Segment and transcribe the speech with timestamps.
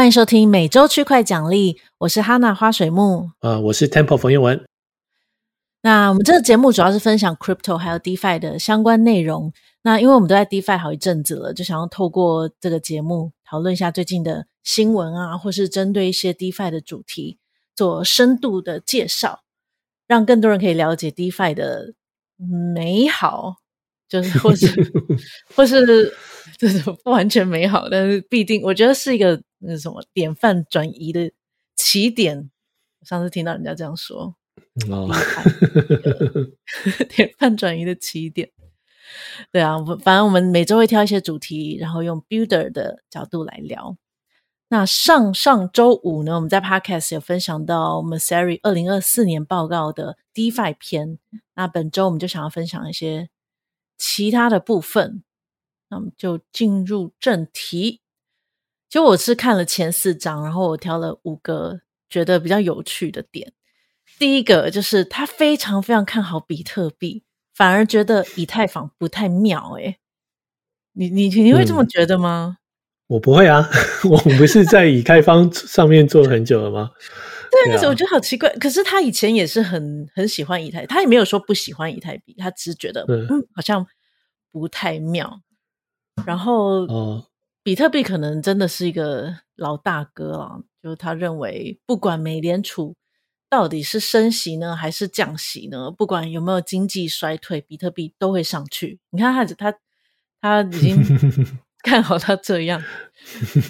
[0.00, 4.64] 欢迎收听每周区块奖励，我是哈娜花水木，呃，我是 Temple 冯彦文。
[5.82, 9.52] 那我们这个节目主要是分享 Crypto 还有 DeFi 的相关内容。
[9.82, 17.36] 那因为我们都在 DeFi 好一阵子了，就想要透过这个节目讨论一下最近的新闻啊，或是针对一些 DeFi 的主题
[17.76, 19.42] 做深度的介绍，
[20.06, 21.92] 让更多人可以了解 DeFi 的
[22.74, 23.56] 美好。
[24.08, 24.66] 就是，或是，
[25.54, 26.12] 或是，
[26.58, 31.30] 这是不完全美好，但是必定，我觉得是一个那什么典范转移的
[31.76, 32.50] 起点。
[33.02, 34.34] 上次听到人家这样说，
[34.90, 35.08] 哦，
[37.08, 38.50] 典范转移的起点。
[39.50, 43.96] 对啊，反正我们每周会挑一些主题，然后用 Builder 的角度来聊。
[44.68, 51.18] 那上上周五呢，我们在 Podcast 有分享到 Messari 二零二四年报告的 DeFi 篇。
[51.54, 53.28] 那本周我们就想要分享一些。
[54.02, 55.22] 其他的部分，
[55.90, 58.00] 那我们就进入正题。
[58.88, 63.52] 就我是看了前四章，然后我挑了五个觉得比较有趣的点。
[64.18, 67.22] 第一个就是他非常非常看好比特币，
[67.54, 69.76] 反而觉得以太坊不太妙。
[69.78, 69.98] 哎，
[70.92, 72.58] 你你你会这么觉得吗？
[72.58, 73.68] 嗯，我不会啊，
[74.10, 76.90] 我不是在以太坊上面做很久了吗？
[77.50, 78.48] 对，那时候我觉得好奇怪。
[78.54, 83.86] 可是他以前也是很很喜欢以太，他也没有说不喜欢以太币，他只是觉得嗯，好像
[84.50, 85.40] 不太妙。
[86.26, 87.26] 然后，哦，
[87.62, 92.94] 比特币可能真的是一个老大哥啊，就是他认为不管美联储
[93.48, 99.00] 到底是升息呢还是降息呢，不管有没有经济衰退，比特币都会上去。
[99.10, 99.78] 你看他他
[100.40, 100.96] 他已经。
[101.82, 102.78] 看好他这样，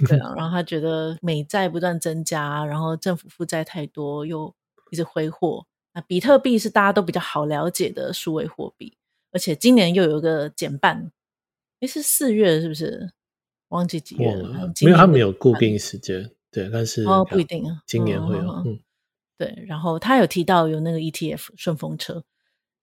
[0.09, 4.53] 对啊，然后他觉得美债不断增加，然后政府负债太多，又
[4.91, 5.65] 一直挥霍。
[5.95, 8.97] 那比特币是大家都比较好了解的数位货币，
[9.31, 11.12] 而且今年又有一个减半，
[11.81, 13.12] 诶，是四月是不是？
[13.69, 14.73] 忘记几月了？
[14.83, 18.81] 没有，他没有固定时间，对，但是哦，不一定啊，今年会有，嗯，嗯，
[19.38, 19.65] 对。
[19.66, 22.25] 然后他有提到有那个 ETF 顺风车，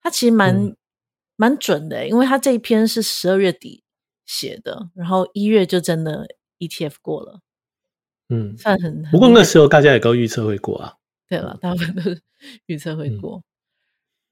[0.00, 0.76] 他其实蛮、嗯、
[1.36, 3.82] 蛮准的，因为他这一篇是十二月底。
[4.30, 6.28] 写的，然后一月就真的
[6.58, 7.40] ETF 过了，
[8.28, 9.02] 嗯，算很。
[9.10, 10.96] 不过那时候大家也都预测会过啊。
[11.26, 12.20] 对了，大部分都是
[12.66, 13.38] 预测会过。
[13.38, 13.44] 嗯、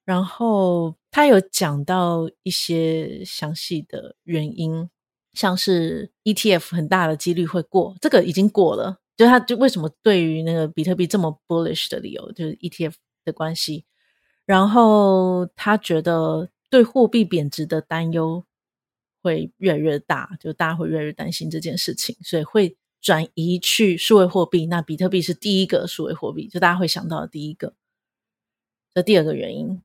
[0.07, 4.89] 然后他有讲到一些详细的原因，
[5.35, 8.97] 像是 ETF 很大的几率会过，这个已经过了。
[9.15, 12.95] 就他就为什么对于那个比特币这么 bullish 的理由，就是 ETF
[13.27, 13.85] 的关系。
[14.47, 18.47] 然后他觉得对货币贬值的担忧。
[19.23, 24.67] 会越来越大，就大家会越来越担心这件事情，所以会转移去数位货币。
[24.67, 27.75] 那比特币是第一个数位货币，就大家会想到的第一个。
[28.95, 29.83] 这第二个原因，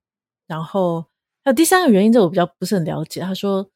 [0.52, 1.06] 然后
[1.46, 3.22] 还有第三个原因，这我比较不是很了解。
[3.22, 3.72] 他说，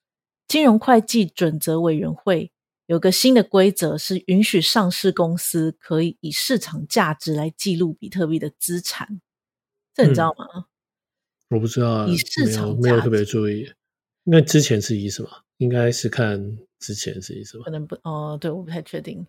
[0.45, 2.51] 金融会计准则委员会
[2.87, 9.21] 有个新的规则，是允许上市公司可以以市场价值来记录比特币的资产。
[9.93, 10.45] 这你知道吗？
[10.53, 10.65] 嗯、
[11.51, 13.71] 我不知道啊，以市场没有，特别注意。
[14.25, 15.29] 那之前是以什么？
[15.57, 17.63] 应该是看之前是意思吧？
[17.63, 19.25] 可能不哦，对，我不太确定。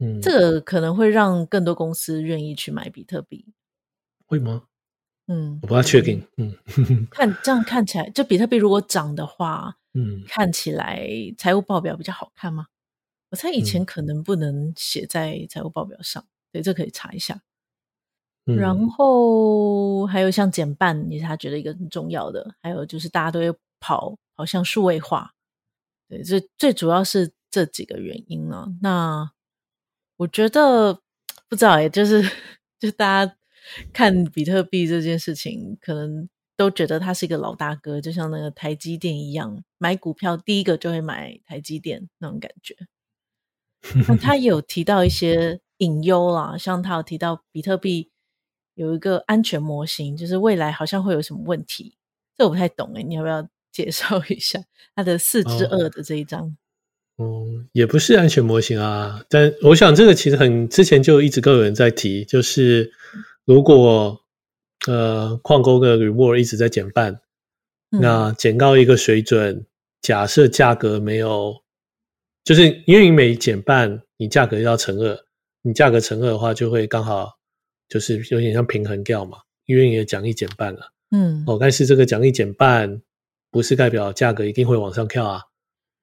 [0.00, 3.46] 嗯，这个可能会让更多公司愿意去买比特币，
[4.26, 4.64] 会吗？
[5.30, 6.26] 嗯，我不太确定。
[6.38, 6.52] 嗯，
[7.12, 11.08] 看这样看起来，就比特币如果涨的话，嗯，看起来
[11.38, 12.66] 财务报表比较好看吗？
[13.30, 17.40] 我猜以前可能不能写在财务报表上，嗯、对，这可以查一下。
[18.46, 24.16] 嗯、然后还有像减半也是他觉得一个很重要的，还有就是大家都会跑。
[24.34, 25.34] 好像数位化，
[26.08, 28.66] 对，这最主要是这几个原因呢、啊。
[28.80, 29.30] 那
[30.16, 30.94] 我觉得
[31.46, 32.22] 不知道哎，就是
[32.78, 33.36] 就大家
[33.92, 42.76] 看比特币这件事情，可能都觉得他是一个老大哥，就像那个台积电一样，买股票第一个就会买台积电那种感觉。
[44.08, 48.10] 那他有提到一些隐忧啦，像他有提到比特币
[48.74, 51.96] 有一个安全模型，就是未来好像会有什么问题，
[52.36, 53.48] 这我不太懂哎，你要不要？
[53.72, 54.60] 介绍一下
[54.96, 56.56] 他的四之二的这一章。
[57.14, 62.90] 哦，嗯，也不是安全模型啊，但我想这个其实很之前就一直都有人在提，就是
[63.44, 64.20] 如果
[64.86, 67.20] 呃矿工的 reward 一直在减半，
[67.90, 69.66] 嗯，那减到一个水准，
[70.00, 71.62] 假设价格没有，
[72.44, 75.18] 就是因为你每减半，你价格要乘二，
[75.62, 77.38] 你价格乘二的话，就会刚好
[77.88, 83.02] 就是有点像平衡掉嘛，因为你的奖励减半了，嗯，哦，但是这个奖励减半。
[83.52, 85.42] 不是代表价格一定会往上跳啊，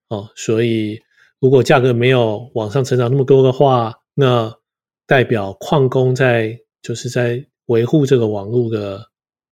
[0.10, 1.02] 哦，所以
[1.40, 4.54] 如果价格没有往上成长那么多的话，那
[5.06, 9.06] 代表矿工在就是在维护这个网络的，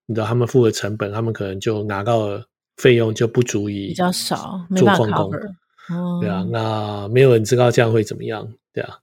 [0.06, 2.46] 你知道他们付的成本，他们可能就拿到了
[2.78, 5.30] 费用就不足以比较少做矿工，
[6.22, 9.00] 对啊，那没有人知道这样会怎么样，对啊，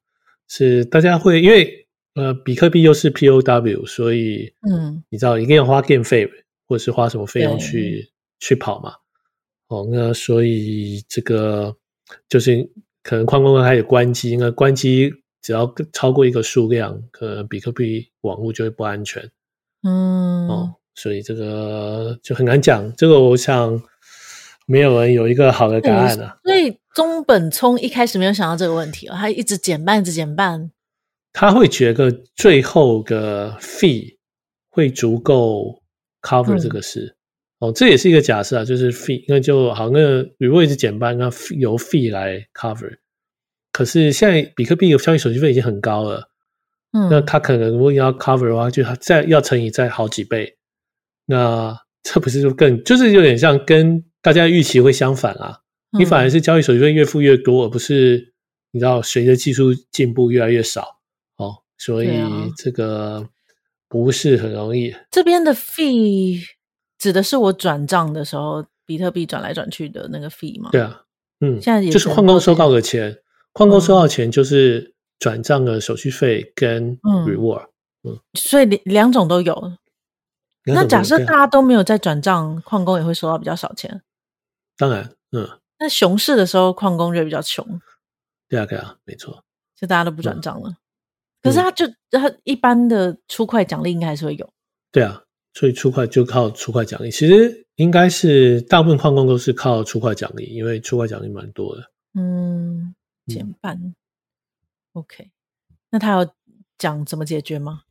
[0.49, 6.26] 是大家会因为呃，比特币又是 POW，所以嗯，你知道一定要花电费
[6.67, 8.94] 或者是花什么费用去去跑嘛？
[9.69, 11.76] 哦，那所以这个
[12.31, 12.67] 就是
[13.02, 15.12] 可能矿工还有关机，那关机
[15.43, 19.23] 只要超过一个数量，可能比特币网络就会不安全。
[19.83, 22.91] 嗯，哦，所以这个就很难讲。
[22.97, 23.83] 这个我想
[24.67, 26.39] 没有人有一个好的答案了。
[26.44, 30.71] 所以中本聪一开始没有想到这个问题，他一直减半，一直减半。
[31.33, 34.17] 他会觉得最后的 fee
[34.69, 35.83] 会足够
[36.23, 37.15] cover 这个事。
[37.15, 37.17] 嗯
[37.62, 40.00] 哦，这也是一个假设啊，就是 fee，那就好，那
[40.39, 42.97] 如果一直减半，那由 fee 来 cover。
[43.72, 46.28] 可是现在比特币的交易手续费已经很高了，
[46.92, 50.56] 嗯，那它可能如果要 cover 的话，就再要乘以再好几倍。
[51.26, 55.60] 那 这不是就更就是有点像跟大家预期会相反啊？
[55.92, 58.34] 嗯、你反而是交易手续费越付越多，而不是
[58.72, 61.00] 你知道随着技术进步越来越少。
[61.36, 62.10] 哦，所以
[62.56, 63.28] 这个
[63.88, 64.94] 不是很容易。
[65.10, 66.42] 这边的 fee。
[66.98, 70.69] 指的是我转账的时候，比特币转来转去的那个 fee 吗？
[70.70, 71.02] 对啊，
[71.40, 73.19] 嗯，现在也就是矿工收到的钱，
[73.52, 77.66] 矿工收到的钱就是转账的手续费跟 reward，
[78.02, 79.72] 嗯，嗯，所以两两种都有。
[80.64, 84.02] 那假设大家都没有在转账，矿工也会收到比较少钱。
[84.76, 87.66] 当然，嗯，那熊市的时候，矿工就比较穷。
[88.49, 89.43] 对啊，对啊，没错，
[89.76, 90.70] 就大家都不转账了。
[90.70, 90.76] 嗯、
[91.43, 94.48] 可是他就他一般的出块奖励应该还是会有。
[94.90, 95.22] 对啊。
[95.55, 101.82] 所以出块就靠出块奖励，其实应该是大部分矿工都是靠出块奖励，因为出块奖励蛮多的。
[102.14, 102.94] 嗯，
[103.26, 103.76] 减半。
[103.76, 103.94] 嗯、
[104.92, 105.30] OK，
[105.90, 106.30] 那他有
[106.78, 107.82] 讲怎么解决吗？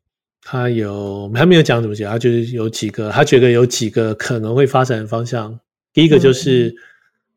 [0.43, 5.59] 他有，他没有讲怎么解决，他就是有几个，他觉得有几个可能会发展的方向。
[5.93, 6.75] 第一个就是，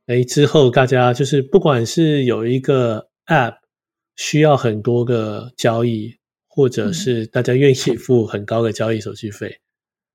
[0.07, 3.57] 哎、嗯，之后大家就是不管是有一个 App
[4.17, 6.17] 需要很多个交易，
[6.49, 9.61] 或者是大家愿意付很高的交易手续费。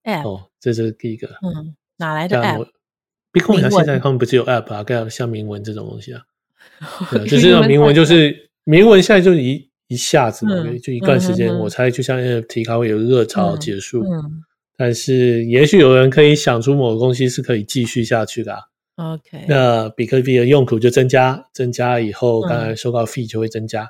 [0.25, 1.27] 哦，这是第一个。
[1.43, 6.23] 嗯，哪来的 App？Bitcoin 它现在他们不是有 App 啊，盖像铭文这种东西啊。
[7.27, 14.03] 就是那种铭文，就是铭文现在就一一下子嘛，就一段时间，我猜就像 NFT 它会有热潮结束。
[14.03, 14.43] 嗯，
[14.77, 18.69] 但是也许有人可以想出某个东西是可以继续下去的。
[18.95, 23.89] OK，那比特币的用途就增加，增加以后，当然收到 fee 就会增加。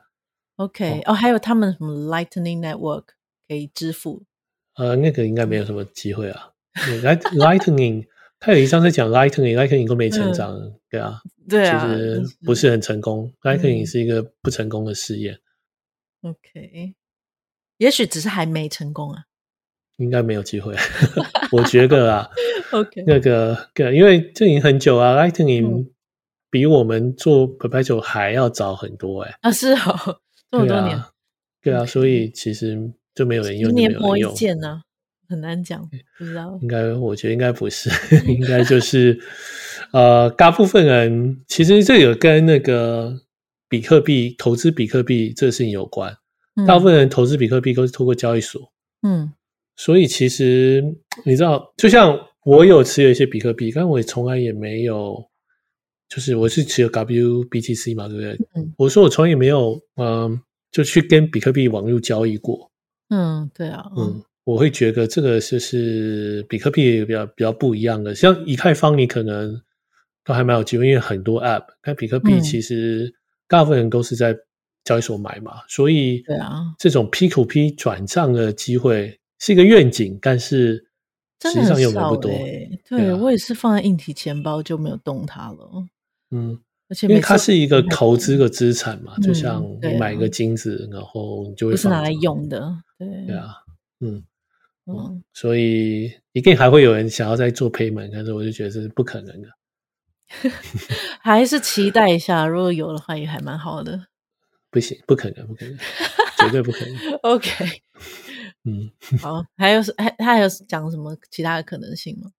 [0.58, 3.04] OK，哦，还有他们什么 Lightning Network
[3.48, 4.24] 可以支付。
[4.76, 6.50] 呃，那个应该没有什么机会啊。
[7.34, 8.06] Lightning，
[8.40, 13.34] 他有一张在讲 Lightning，Lightning 都没成长，嗯、对啊，对啊，其实不是很成功。
[13.42, 15.40] 嗯、Lightning 是一个不成功的试验。
[16.22, 16.96] OK，
[17.78, 19.24] 也许只是还没成功啊。
[19.98, 20.76] 应该没有机会，
[21.52, 22.30] 我觉得啊。
[22.72, 25.90] OK，那个对，因为这已经很久啊，Lightning
[26.50, 29.38] 比我们做 Perpetual 还要早很多哎、欸。
[29.42, 30.20] 啊，是哦，
[30.50, 31.02] 这么多年。
[31.62, 32.94] 对啊，所以其实。
[33.16, 34.82] 就没有人用，年磨一剑呢，
[35.30, 35.88] 很难讲，
[36.18, 36.58] 不知道。
[36.62, 37.90] 应该，我觉得应该不是，
[38.28, 39.18] 应该就是，
[39.94, 43.16] 呃，大部分人其实这个跟那个
[43.70, 46.18] 比特币投资比特币这个事情有关。
[46.56, 48.72] 嗯、大部分人投资比特币都是透过交易所，
[49.04, 49.32] 嗯，
[49.76, 50.84] 所以其实
[51.24, 55.24] 你知道，就像我有持有一些比特币，但我从来也没有，
[56.10, 58.34] 就是我是持有 WBTC 嘛，对不对？
[58.56, 62.70] 嗯，我说我从来也没有，嗯、呃，就去跟比特币网络交易过。
[63.10, 69.62] 嗯，对啊，嗯，我会觉得这个就是比特币比较比较不一样的，像以太坊，你可能
[70.24, 73.14] 都还蛮有机会，因为很多 App，但比特币其实
[73.48, 74.36] 大部分人都是在
[74.84, 80.84] 交易所买嘛，嗯、所以对啊，这种 P to P 转账的机会是一个愿景，但是
[81.44, 82.32] 实际上又买不多。
[82.32, 85.86] 对，对啊、我也是放在硬体钱包就没有动它了。
[86.32, 86.60] 嗯。
[87.04, 93.58] 因为它是一个投资的资产嘛，就像你买一个金子，然后你就会不是拿来用的，对对啊，
[94.00, 94.24] 嗯
[94.98, 99.50] 嗯，所以一定还会有人想要再做 payment，但是我就觉得这是不可能的，
[101.22, 104.08] 还是期待一下，如果有的话也还蛮好的。
[104.72, 105.78] 不行，不可能，不可能，
[106.38, 106.96] 绝对不可能。
[107.24, 107.66] OK，
[108.66, 112.30] 嗯，好，还有还他还有讲什么其他的可能性吗？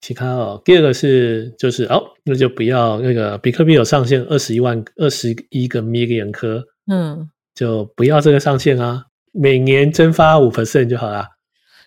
[0.00, 11.28] 其他哦，第二个是就是哦，那就不要那个比特币有上限二十一万二十一个 million 颗，嗯，就不要这个上限啊，每年蒸发五 percent 就好啦。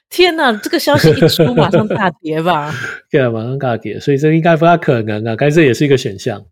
[0.10, 2.74] 天哪，这个消息一出，马上大跌吧？
[3.12, 6.46] 对啊，马上大跌，所以这应该不大可能啊，但这也是一个选项。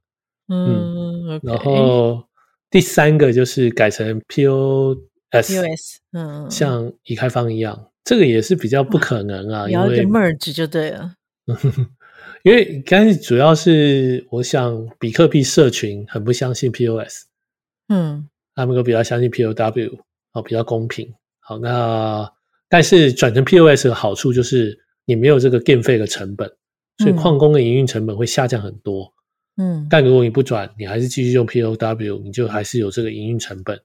[0.47, 2.24] 嗯，嗯 okay 然后
[2.69, 11.13] 第三个就是改成 POS，POS，嗯，像以太坊一样，这个也是比较不可能啊，因为 merge 就对了。
[12.43, 17.24] 因为刚才主要是我想比特币社群很不相信 POS，
[17.88, 19.97] 嗯，他们都比较相信 POW，
[20.33, 21.12] 哦，比较公平。
[21.39, 22.31] 好，那
[22.75, 26.51] 但是转成 POS 的好处就是你没有这个电费的成本，
[26.98, 29.13] 所以矿工的营运成本会下降很多。
[29.55, 33.82] 嗯，但如果你不转，你还是继续用 POW，你就还是有这个营运成本。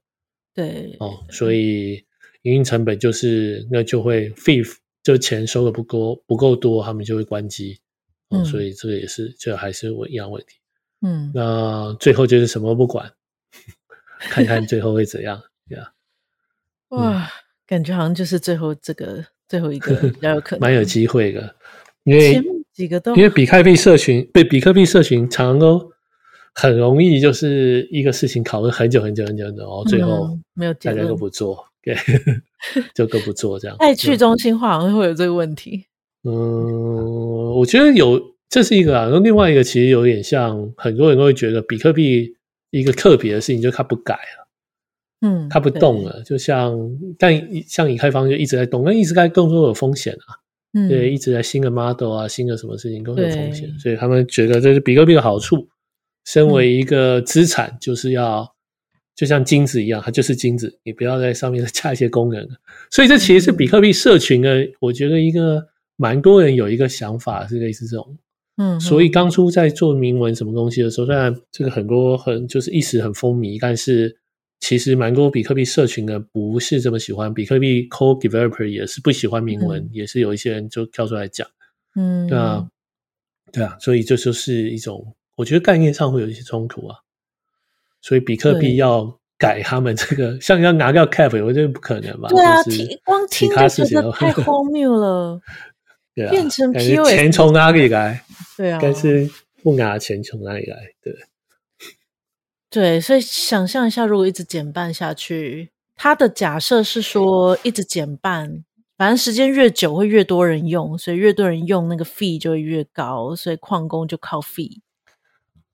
[0.53, 2.05] 对，哦，所以
[2.43, 4.69] 营运成本就是那就会 fee
[5.05, 7.79] 就钱收的不够不够多，他们就会关机。
[8.31, 10.57] 哦，所以这个也是就还是我一样问题。
[11.03, 13.09] 嗯，那最后就是什么都不管，
[14.19, 15.93] 看看最后会怎样，对啊。
[16.89, 17.31] 哇，
[17.71, 21.55] 感觉好像就是最后这个最后一个比较有可能， 蛮有机会的，
[22.03, 22.43] 因为
[22.75, 25.81] 几个都因为比特币社群被比特币社群常常都
[26.53, 31.97] 很容易就是一个事情讨论很久很久很久，然后最后没有大家都不做，对，
[32.93, 33.77] 就都不做这样。
[33.79, 35.87] 太去中心化好像会有这个问题。
[36.29, 38.21] 嗯，我觉得有。
[38.51, 42.35] 这是一个啊，然后另外一个其实有点像，很多人都会觉得比特币
[42.73, 44.40] 一个特别的事情，就是它不改了，
[45.23, 46.79] 嗯，它不动了，就像
[47.19, 47.35] 但
[47.67, 50.41] 像以太坊就一直在动，那一直在动都有风险啊，
[50.73, 55.69] 嗯，对，一直在新的 model 啊，新的什么事情都有风险，所以他们觉得这是比特币的好处，
[56.25, 58.51] 身为一个资产，就是要
[59.15, 62.49] 就像金子一样，它就是金子，你不要在上面再 加一些功能，
[62.91, 68.17] 所以这其实是比特币社群的，我觉得一个蛮多人有一个想法是类似这种。
[68.57, 74.17] 嗯，所以当初在做铭文什么东西的时候，虽然这个很多很就是一时很风靡，但是
[74.61, 81.49] 其实蛮多比特币社群呢不是这么喜欢，比特币 Core Developer 也是不喜欢铭文，嗯、也是有一些人就跳出来讲，
[81.97, 82.69] 嗯，那
[83.51, 86.97] 对啊，所以这就是一种我觉得概念上会有一些冲突啊，
[88.01, 92.29] 所以比特币要改他们这个，像要拿掉 Cap，我觉得不可能吧？
[92.29, 95.41] 对啊，就是光听就觉得太荒谬了。
[96.15, 98.23] 对啊，变成 POS 钱从哪里来？
[98.57, 99.31] 对啊，但是
[99.63, 100.77] 不拿钱从哪里来？
[101.03, 101.17] 对，
[102.71, 108.65] 对，所以想象一下，如果一直减半下去，他的假设是说一直减半，
[108.97, 114.79] 反正时间越久会越多人用，所以越多人用那个 fee 就会越高，所以矿工就靠 fee。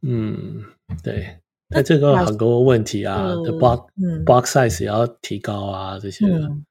[0.00, 0.64] 嗯，
[1.02, 1.38] 对，
[1.68, 6.26] 那这个很多问题啊，的、呃、block、嗯、block size 也要提高啊，这些。
[6.26, 6.64] 嗯，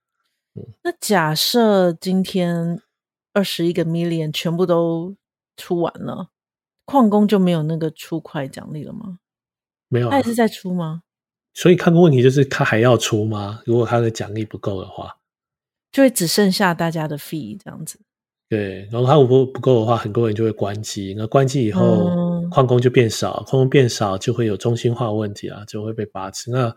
[0.84, 2.82] 那假设今天。
[3.38, 5.13] 二十一个 million 全部都
[5.58, 6.29] 出完了，
[6.86, 9.20] 矿工就没有那个出块奖励了吗？
[9.96, 11.04] 没有、啊，他还是在出吗？
[11.54, 13.62] 所以看个问题就是他还要出吗？
[13.66, 15.16] 如果他的奖励不够的话，
[15.90, 17.98] 就会只剩下大家的 fee 这样子。
[18.50, 21.16] 对，然后他如果不够的话，很多人就会关机。
[21.18, 26.52] 那关机以后，嗯、矿工就变少，矿工变少就会有中心化问题啊，就会被把持。
[26.52, 26.75] 那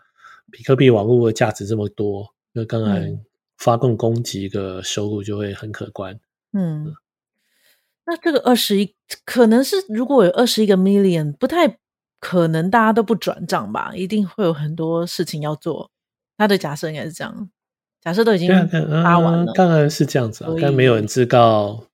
[0.51, 3.21] 比特币网络的价值这么多，那当然
[3.59, 6.19] 发动攻击的收入就会很可观。
[6.53, 6.95] 嗯，
[8.07, 8.95] 那这个二十一
[9.25, 11.79] 可能是如果有二十一个 million，不太
[12.21, 13.93] 可能大家都不转账吧？
[13.95, 15.91] 一定会有很多事情要做。
[16.37, 17.51] 他的假设应该是这样，
[18.01, 18.49] 假设都已经
[19.03, 21.85] 发完了，当然是这样子啊，但没有人知道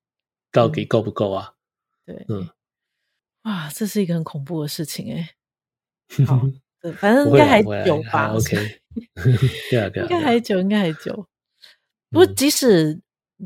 [0.52, 1.54] 到底够不够啊？
[2.04, 2.48] 对，嗯，
[3.44, 5.30] 哇，这是一个很恐怖的事情哎。
[6.26, 6.48] 好，
[6.80, 8.80] 对，反正 应该还久吧？OK，
[9.70, 11.26] 对啊应该还久，应该还久。
[12.10, 13.00] 不过即使。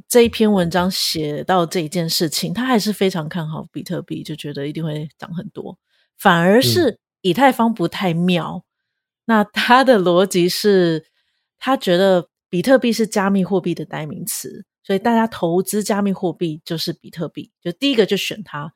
[0.07, 5.77] 这一篇文章写到这一件事情，他还是非常看好比特币，就觉得一定会涨很多。
[6.19, 8.65] 反而是以太坊不太妙。
[8.65, 8.67] 嗯、
[9.27, 11.07] 那他的逻辑是，
[11.59, 18.75] 他觉得比特币是加密货币的代名词，所以大家投资加密货币就是比特币，就第一个就选它。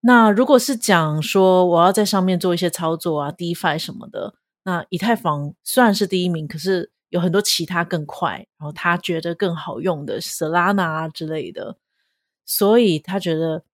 [0.00, 4.34] 那如果是讲说我要在上面做一些操作啊，DeFi 什么的，
[4.64, 6.92] 那以太坊虽然是第一名，可是。
[7.10, 11.78] 有很多其他更快，然后他觉得更好用的 Solana 啊之类的，
[12.44, 13.64] 所以他觉得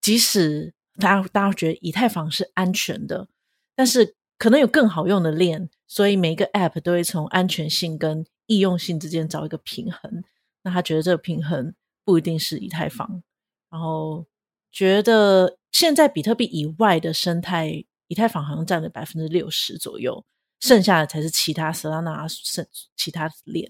[0.00, 3.26] 即使大家大家觉得以太坊是安全的，
[3.74, 10.22] 但是可能有更好用的链，所以每一个 App 都会从安全性跟易用性之间找一个平衡。
[10.62, 13.22] 那他觉得这个平衡不一定是以太坊，
[13.70, 14.26] 然后
[14.70, 20.24] 觉得现在比特币以外的生态，以太坊好像占了百分之六十左右。
[20.60, 23.66] 剩下的才是其他 Solana 剩其他链，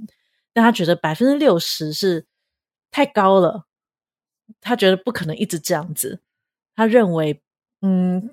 [0.52, 2.26] 但他觉得百分之六十是
[2.90, 3.66] 太高了，
[4.60, 6.20] 他觉得不可能一直这样子。
[6.80, 7.38] 他认为，
[7.82, 8.30] 嗯，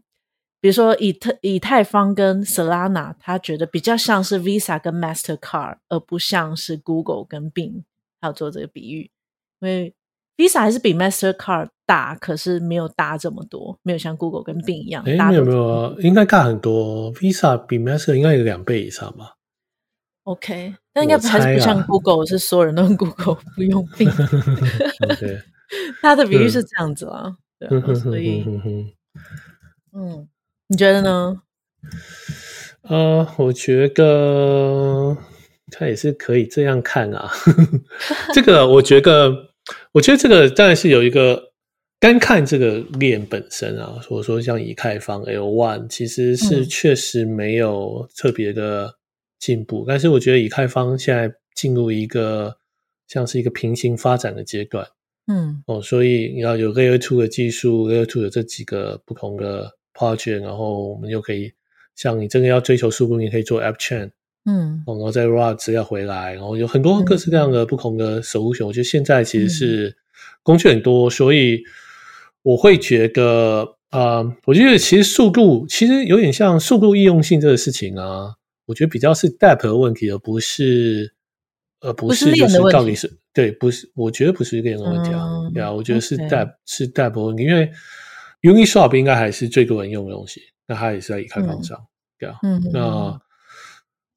[0.62, 7.84] 比如说以太以太坊跟 Solana，他觉得比较像是 Visa 跟 Mastercard，而不像是 Google 跟 Bing。
[8.22, 9.12] 他有做这个比喻，
[9.60, 9.94] 因为
[10.38, 11.68] Visa 还是比 Mastercard。
[11.86, 15.04] 大，可是没有大这么多，没有像 Google 跟 Bing 一样。
[15.06, 17.14] 哎，没有没有啊，应该大很多。
[17.16, 19.36] Visa 比 Master 应该有两倍以上吧
[20.24, 24.12] ？OK，但应该还是不像 Google，是所有人都用 Google，不用 Bing。
[25.20, 25.42] 对，
[26.02, 28.44] 他的比喻是这样子啊，对，所以，
[29.94, 30.28] 嗯，
[30.68, 31.42] 你觉得呢？
[32.84, 35.18] 呃，我觉得
[35.72, 37.30] 他也是可以这样看啊。
[38.34, 39.32] 这个我觉得，
[39.92, 41.52] 我觉得这个当然是有一个
[42.00, 48.94] 单看这个链本身啊，或者说像以太坊 L One 其实是确实没有特别的
[49.40, 49.84] 进步。
[49.84, 52.56] 嗯、但是我觉得以太坊现在进入一个
[53.08, 54.88] 像是一个平行发展的阶段。
[55.28, 61.54] 嗯，哦，所以你要有 Layer 2的技术，Layer 2的这几个不同的 project，然后我们又可以。
[61.96, 64.12] 像你真的要追求速度，你可以做 App Chain，
[64.46, 68.68] 嗯，然后再 route 资料回来，然后有很多各式各样的不同的 solution，嗯。
[68.68, 69.98] 我觉得现在其实是
[70.44, 71.64] 工具很多，所以
[72.44, 78.36] 我会觉得，啊、呃，我觉得其实速度其实有点像速度易用性这个事情啊。
[78.68, 81.12] 我觉得比较是 dApp 的问题，而不是，
[81.82, 85.26] 而不是就是到底是对，不是，我觉得不是一个人的问题啊。
[85.28, 86.50] 嗯、对啊，我觉得是 okay.
[86.66, 87.72] 是 dApp 问题，因为
[88.42, 90.42] Uniswap 应该还是最多人用的东西。
[90.68, 91.86] 那它也是在以太坊上，嗯、
[92.20, 93.22] 对啊，嗯，那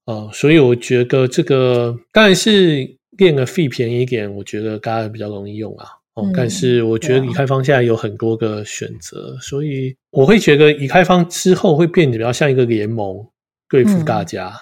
[0.07, 5.87] 呃，所以我觉得这个当然是链的费便宜一点，我觉得大家比较容易用啊。
[6.15, 13.25] 哦、嗯，但是我觉得以太坊现在有很多个选择，嗯、所以我会觉得以太坊之后会变得比较像一个联盟
[13.69, 14.53] 对付大家，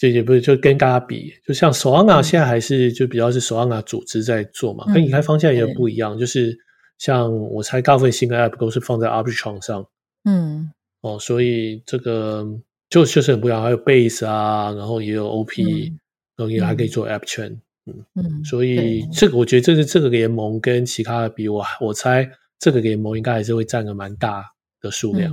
[0.00, 6.56] 这、嗯、也不是就跟大家比，就像 Solana 现在还是就比较是 Solana 组织在做嘛，嗯、跟以太坊现在也不一样，就是
[6.96, 9.86] 像我猜大部分新的 App 都是放在 Arbitrum 上，
[10.24, 10.72] 嗯。
[11.02, 12.46] 哦，所以这个
[12.90, 15.98] 就确实很不一样，还有 Base 啊，然后也有 OP，、嗯、
[16.36, 18.04] 然后也还可以做 App Chain，嗯。
[18.16, 24.44] 嗯，所以这个我觉得这是这个联盟跟其他的比我，我我猜这个联盟应该还是会占个蛮大
[24.82, 25.32] 的数量。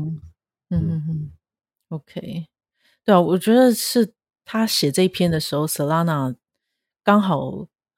[0.69, 1.31] 嗯嗯嗯
[1.89, 2.45] ，OK，
[3.03, 4.09] 对啊，我觉得是
[4.49, 6.33] 他写这一篇的时候，Solana
[7.03, 7.51] 刚好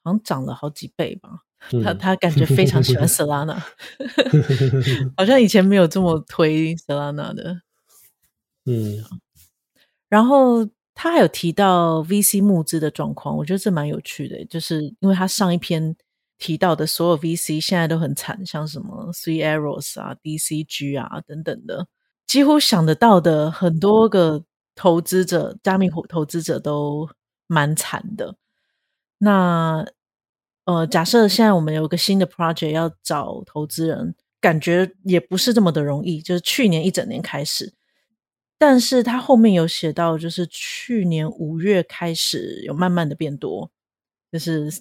[0.03, 1.41] 好像涨了好几倍吧。
[1.83, 3.61] 他他感觉非常喜欢 Solana，
[5.15, 7.61] 好像以前没有这么推 Solana 的。
[8.65, 9.03] 嗯，
[10.09, 15.95] 然后他还有提到 VC 募资的状况，我觉得这蛮有趣的，就是因为他上一篇
[16.37, 21.87] 提到的所有 VC 现在都很惨，像什么 Three Arrows 啊、DCG 啊等等的，
[22.25, 24.43] 几乎想得到的很多个
[24.79, 27.09] 投资者、加密投资者都
[27.47, 28.37] 蛮惨的。
[29.17, 29.85] 那
[30.63, 36.21] 呃，假设现在我们有个新的 project 要找投资人，感觉也不是这么的容易。
[36.21, 37.73] 就是去年一整年开始，
[38.57, 43.69] 但是他后面有写到，就是去年五月开始有慢慢的变多。
[44.31, 44.71] 就是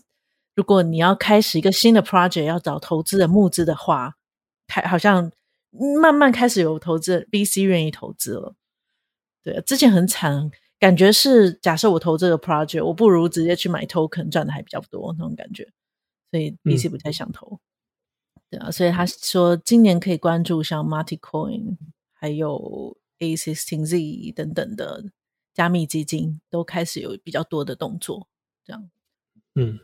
[0.54, 4.14] 如果你要开始一个新的 project 要找投资的募资的话，
[4.68, 5.32] 开好像
[6.00, 8.54] 慢慢开始有投资 VC 愿意投资了。
[9.52, 15.66] 对，之前很惨，感觉是假设我投这个 project，我不如直接去买 token 赚的还比较多那种感觉。
[16.30, 17.58] 所以 VC 不太想投，嗯，
[18.50, 21.78] 对啊，所以他说今年可以关注像 Multicoin，
[22.12, 25.06] 还有 A16Z 等等的
[25.54, 28.28] 加密基金，都开始有比较多的动作，
[28.62, 28.90] 这样，
[29.54, 29.78] 嗯，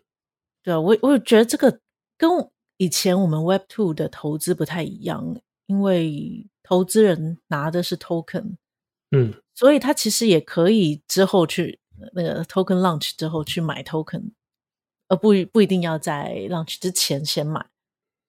[0.62, 1.81] 对啊，我我觉得这个
[2.18, 2.29] 跟
[2.77, 8.57] 以前我们 Web Two 的投资不太一样，因为投资人拿的是 Token，
[9.12, 11.80] 嗯，所以他其实也可以之后去
[12.14, 14.32] 那个 Token Launch 之后去买 Token。
[15.06, 17.66] 而不不一定要在 launch 之前先买。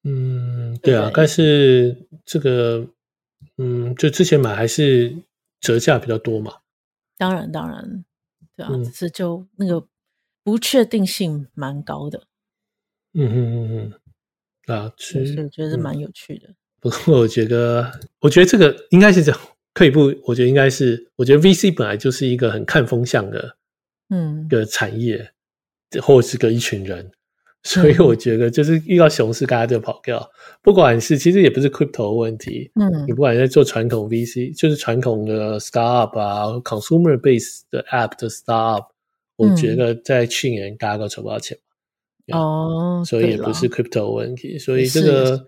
[0.04, 2.86] 嗯，对啊，对，但是这个，
[3.58, 5.16] 嗯，就之前买还是
[5.62, 6.58] 折价比较多嘛。
[7.18, 8.04] 当然，当然，
[8.58, 9.88] 对啊，嗯、只是就那个
[10.44, 12.28] 不确定性蛮高的。
[13.14, 13.94] 嗯嗯嗯
[14.68, 16.54] 嗯，啊，其实我觉得是蛮有趣的。
[16.82, 19.42] 不过我觉得，我觉得这个应该是这样，
[19.76, 23.56] 退一步，我觉得应该是，我觉得 VC 本来就是一个很看风向的，
[24.10, 25.30] 嗯，的产业。
[26.02, 27.10] 或是个一群人，
[27.64, 30.18] 所以我觉得就是遇到熊市，大家就跑掉。
[30.20, 30.28] 嗯、
[30.62, 38.88] 不管是其实也不是 crypto 的问题，嗯，你不管在做传统 VC，就是传统的 startup 啊，consumer base 的 app 的 startup，、
[39.38, 41.58] 嗯、我觉得在去年大家都筹不到钱
[42.34, 44.58] 哦，所以也不是 crypto 的问题。
[44.58, 45.46] 所以这个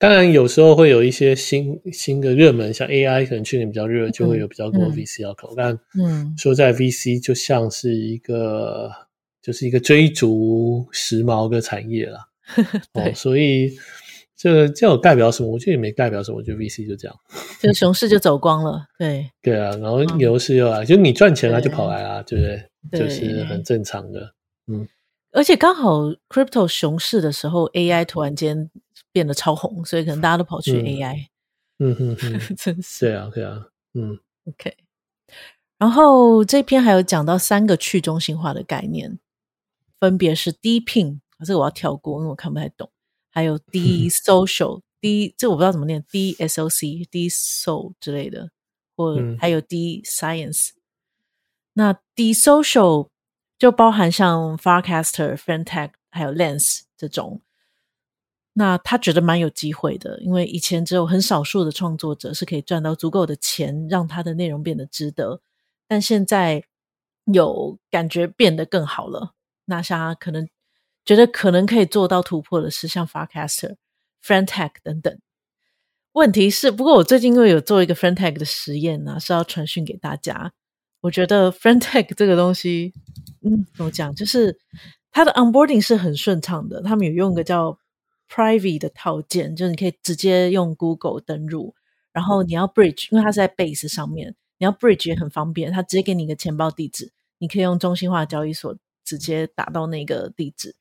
[0.00, 5.54] 当然有时候会有一些新新的热门，像 AI 可能去年比较热，就会有比较多 VC 要投、嗯。
[5.56, 8.90] 但嗯，说在 VC 就像是一个。
[9.42, 12.18] 就是一个追逐时髦的产业啦，
[12.92, 13.72] 对、哦，所以
[14.36, 15.48] 这个这有代表什么？
[15.48, 16.36] 我觉得也没代表什么。
[16.36, 17.16] 我觉得 VC 就这样，
[17.58, 22.60] 这个熊市就走光了，对对啊，然后牛市又来，嗯、就你赚钱了就跑来啊，对不对，
[22.90, 23.00] 对？
[23.00, 24.34] 就是很正常的，
[24.70, 24.86] 嗯。
[25.32, 28.68] 而且刚好 Crypto 熊市的时候，AI 突然间
[29.12, 31.26] 变得超红，所以可能大家都跑去 AI，
[31.78, 34.76] 嗯哼哼， 真是对啊对啊，嗯，OK。
[35.78, 39.18] 然后这篇还有讲到三个去中心化的概念。
[39.98, 42.90] 分别是 DePIN，这个我要跳过，因为我看不太懂。
[43.30, 48.50] 还有 DeSocial，D 这个我不知道怎么念，DSOC，DSO 之类的，
[48.96, 50.70] 或还有 DeScience。
[51.74, 53.08] 那 DeSocial
[53.58, 57.42] 就包含像 Farcaster、Fintech 还有 Lens 这种。
[58.60, 65.40] 那他觉得蛮有机会的，因为以前只有很少数的创作者是可以赚到足够的钱，让他的内容变得值得。
[65.88, 66.62] 但现在
[67.24, 69.32] 有感觉变得更好了。
[69.64, 70.46] 那像他可能
[71.06, 73.76] 觉得可能可以做到突破的是像 Farcaster、
[74.22, 75.18] Friendtag 等等。
[76.12, 80.52] 问题是，不过我最近因为有做一个 Friendtag 的实验呢、是要传讯给大家。
[81.00, 82.92] 我觉得 Friendtag 这个东西，
[83.40, 84.14] 嗯，怎么讲？
[84.14, 84.58] 就是
[85.10, 86.82] 它的 onboarding 是很顺畅的。
[86.82, 87.78] 他们有用一个叫
[88.30, 91.74] Privy 的套件，就是你可以直接用 Google 登入，
[92.12, 100.76] 然后你要 Bridge，因为它是在 Base 上面，你要 Bridge 也很方便，它直接给你一个钱包地址，你可以用中心化交易所直接打到那个地址，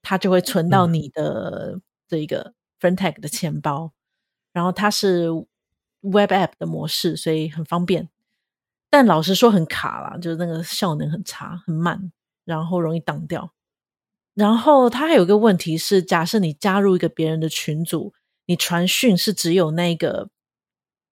[0.00, 3.92] 它就会存到你的这一个 Friendtag 的钱包，
[4.54, 5.28] 然后它是
[6.00, 8.08] Web App 的模式，所以很方便，
[8.88, 12.10] 但老实说很卡啦，就是那个效能很差，很慢，
[12.46, 13.52] 然后容易挡掉。
[14.38, 18.14] 然后他还有一个问题是，假设你加入一个别人的群组，
[18.46, 20.30] 你传讯是只有那个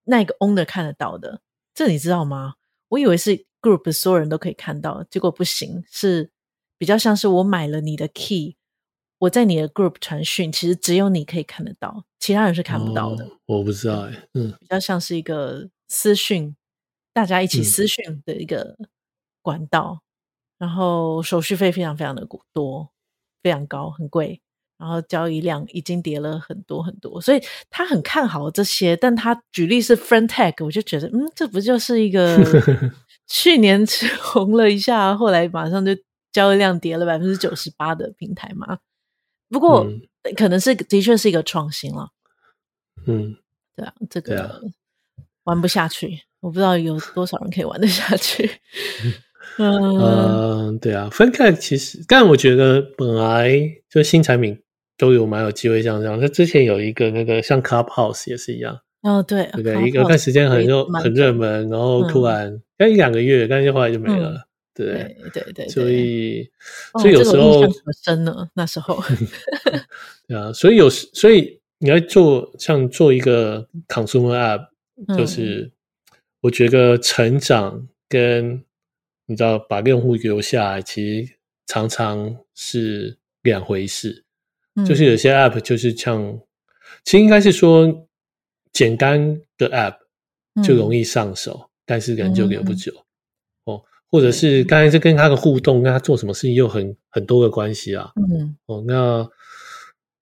[0.05, 1.41] 那个 owner 看得到的，
[1.73, 2.53] 这你知道吗？
[2.87, 6.31] 我以为是 group 所有人都可以看到，结果不行，是
[6.77, 8.55] 比较像是我买了你的 key，
[9.17, 13.25] 我在你的 group 传讯，其实只有你可以看得到，其他人是看不到的。
[13.25, 16.55] 哦，我不知道哎，嗯，比较像是一个私讯，
[17.11, 18.77] 大家一起私讯的一个
[19.41, 19.99] 管道，
[20.59, 22.89] 嗯，然后手续费非常非常的多。
[23.41, 24.41] 非常高，很贵，
[24.77, 28.95] 然后交易量已经跌了很多很多，所以他很看好这些。
[28.95, 32.37] 但他举例是 Friendtag，我就觉得，嗯，这不就是一个
[33.27, 33.85] 去年
[34.21, 35.91] 红了一下，后来马上就
[36.31, 38.79] 交易量跌了百分之九十八的平台吗？
[39.49, 40.01] 不过、嗯、
[40.35, 42.09] 可能是的确是一个创新了。
[43.05, 43.37] 嗯，
[43.75, 44.59] 对啊，这个、啊、
[45.43, 48.49] 玩不下去，我不知道有多少人可以玩得下去。
[49.57, 53.51] 嗯、呃，对啊，Friendtag 其实，但我觉得本来
[53.89, 54.61] 就新产品
[54.97, 56.19] 都有蛮有机会像这样。
[56.19, 59.87] 它之前有一个那个像 Clubhouse 也是一样，哦，对，对不对？
[59.87, 64.41] 一个段时间很热很热门，然后突然要、嗯、一两个月，但是后来就没了，嗯、
[64.75, 65.67] 对对对。
[65.69, 66.47] 所以，
[66.99, 67.63] 所以有时候、
[68.03, 68.49] 深呢？
[68.53, 69.01] 那时候
[70.27, 74.67] 对啊，所以有时，所以你要做像做一个 consumer app，
[75.17, 75.71] 就是、嗯、
[76.41, 78.63] 我觉得成长跟
[79.29, 81.33] 你知道，把用户留下来，其实
[81.65, 84.23] 常常是两回事。
[84.75, 84.85] 嗯。
[84.85, 86.39] 就是有些 App 就是像，
[87.03, 88.07] 其实应该是说，
[88.71, 89.97] 简单的 App
[90.63, 92.93] 就容易上手，嗯、但是人就留不久。
[93.65, 98.09] 嗯、哦，或者是刚才是跟他的互动，跟他做什么事情又很很多的关系啊。
[98.15, 98.55] 嗯。
[98.67, 99.29] 哦，那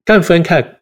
[0.04, 0.78] 但 Friendtag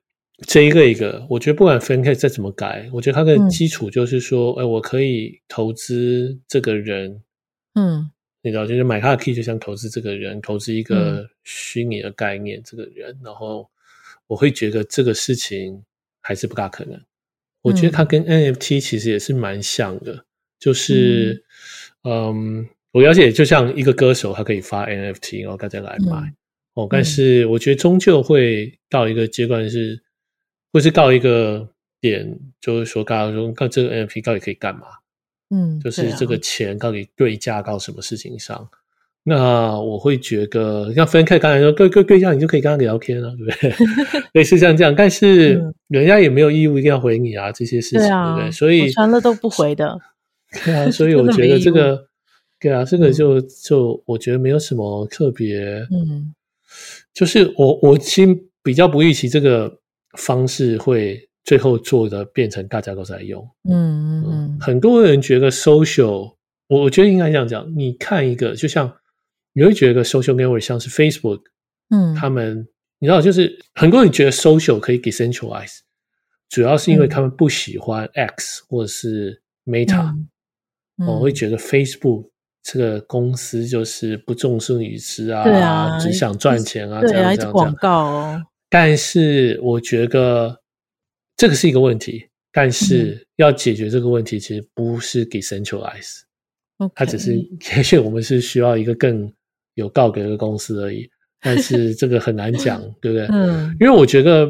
[0.47, 7.21] 这一个一个，我觉得不管 Friendtag 再怎么改，我觉得它的基础就是说，哎、嗯，我可以投资这个人。
[7.75, 8.09] 嗯。
[8.45, 13.69] 你知道，就是买他的 key 就像投资这个人，投资一个虚拟的概念，这个人、嗯，然后
[14.27, 15.81] 我会觉得这个事情
[16.19, 17.01] 还是不大可能。
[17.61, 20.25] 我觉得它跟 NFT 其实也是蛮像的，
[20.59, 21.41] 就是
[22.03, 26.35] 嗯，嗯，我了解，就像一个歌手，他可以发 NFT，然后大家来买、嗯、
[26.73, 26.87] 哦。
[26.91, 30.03] 但是我觉得终究会到一个阶段是，
[30.73, 31.65] 或是到一个
[32.01, 34.87] 点，就是说，大家说，看这个 NFT 到底可以干嘛？
[35.53, 38.57] 嗯，就是这个钱到底对价到什么事情上？
[38.57, 38.69] 啊、
[39.23, 43.73] 那我会觉得，像 Friendtag 刚才说，对对对价，你就可以跟他聊天了，对不对？
[44.33, 48.51] 类似像这样，但是人家也没有义务一定要回你啊，这些事情，对，啊、不对？
[48.51, 49.99] 所以传了都不回的，
[50.65, 50.89] 对啊。
[50.89, 52.07] 所以 我觉得这个，
[52.59, 56.33] 对啊，这个就就我觉得没有什么特别，嗯，
[57.13, 59.79] 就是我我其实比较不预期这个
[60.17, 61.29] 方式会。
[61.45, 64.22] 最后做的变成大家都在用，嗯嗯，
[64.63, 66.35] 很多人觉得 social，
[66.67, 67.71] 我我觉得应该这样讲。
[67.75, 68.91] 你看一个，就像
[69.53, 71.41] 你会觉得 social network 像是 Facebook，
[71.89, 72.67] 嗯，他们
[72.99, 75.79] 你知道，就是很多人觉得 social 可以 decentralize，
[76.49, 80.27] 主要是因为他们不喜欢 X 或者是 Meta，嗯
[80.99, 82.29] 嗯，我会觉得 Facebook
[82.63, 88.41] 这个公司就是不重视隐私啊，对啊，只想赚钱啊，这样这样这样广告哦。
[88.69, 90.59] 但是我觉得。
[91.35, 96.21] 这个是一个问题，但是要解决这个问题，其实不是 decentralize，
[96.95, 97.35] 它只是
[97.75, 99.29] 也许我们是需要一个更
[99.73, 101.09] 有告给的公司而已。
[101.41, 103.27] 但是这个很难讲，对不对？
[103.31, 104.49] 嗯，因为我觉得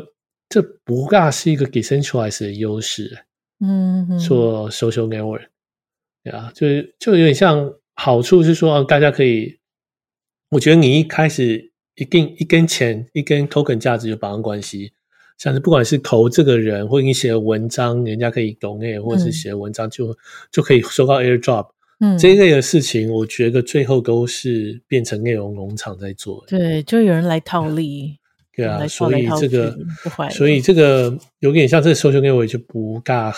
[0.50, 3.26] 这不大是一个 decentralize 的优势。
[3.66, 5.46] 嗯，做 social network，
[6.24, 9.58] 对啊，就是就有点像好处是说，大家可以，
[10.50, 14.92] 我觉得你一开始一定一根钱一根 token 价值有绑上关系。
[15.44, 20.16] 像是不管是投这个人，或者你写的文章，人家可以 donate，或者是写的文章就、嗯、
[20.50, 21.68] 就可以收到 airdrop，
[22.00, 26.42] 嗯，这一类的事情，我觉得最后都是变成内容农场在做。
[26.48, 28.18] 对，就有人来套利。
[28.56, 33.34] 对啊，所以这个，套所以这个有点像这个 social network 就不大，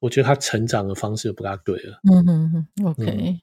[0.00, 1.98] 我觉得它成长的方式不大对了。
[2.12, 3.40] 嗯哼哼，OK，、嗯、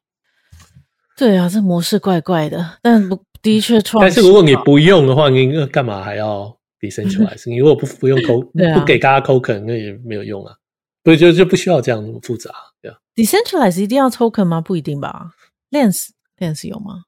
[1.17, 3.99] 对啊，这模式怪怪的，但不的确创。
[3.99, 7.49] 但是如果你不用的话，你干嘛还要 decentralize？
[7.49, 10.55] 你如果不不用啊、不给大家 token，那也没有用啊。
[11.03, 12.51] 所以就就不需要这样那么复杂。
[12.81, 14.61] 对啊，decentralize 一定要 token 吗？
[14.61, 15.31] 不一定吧。
[15.71, 17.03] Lens Lens 有吗？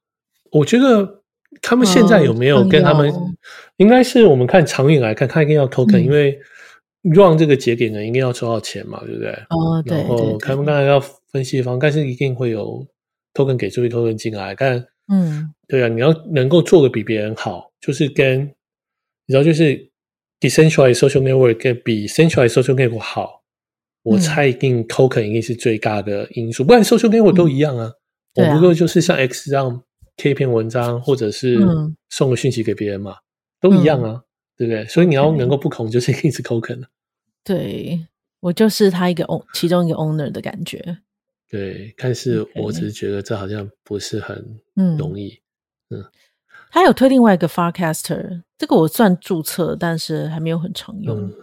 [0.50, 1.20] 我觉得。
[1.60, 3.12] 他们现在有没有跟他们？
[3.76, 6.40] 应该是我们看长远来看，他一定要 token，、嗯、因为
[7.02, 9.30] run 这个节点呢，一定要收到钱嘛，对不对？
[9.50, 9.98] 哦，对。
[9.98, 10.98] 然后他们刚才要
[11.30, 12.82] 分析方，但是一定会有
[13.34, 14.54] token 给出去，token 进来。
[14.54, 14.82] 但
[15.12, 18.50] 嗯，对啊，你要能够做的比别人好，就是跟
[19.26, 19.90] 你知道，就是
[20.40, 23.42] decentralized social network 跟比 centralized social network 好，
[24.02, 26.64] 我猜一定 token 一定是最大的因素。
[26.64, 27.92] 嗯、不然 social network 都一样啊，
[28.36, 29.82] 我、嗯、不过就是像 X 这样。
[30.14, 31.58] 贴一篇文章，或者是
[32.10, 33.16] 送个讯息给别人嘛，嗯、
[33.62, 34.22] 都一样啊，嗯、
[34.58, 34.84] 对不对？
[34.84, 36.82] 所以你要能够不恐，就是一直 token
[37.42, 38.06] 对，
[38.40, 40.98] 我就是他一个 own 其中一个 owner 的感觉。
[41.48, 44.60] 对，但是我只是觉得这好像不是很
[44.98, 45.30] 容易。
[45.88, 46.04] 嗯，嗯
[46.72, 51.20] 他有推另外一个 Farcaster，这个我算注册，但是还没有很常用。
[51.20, 51.34] 嗯、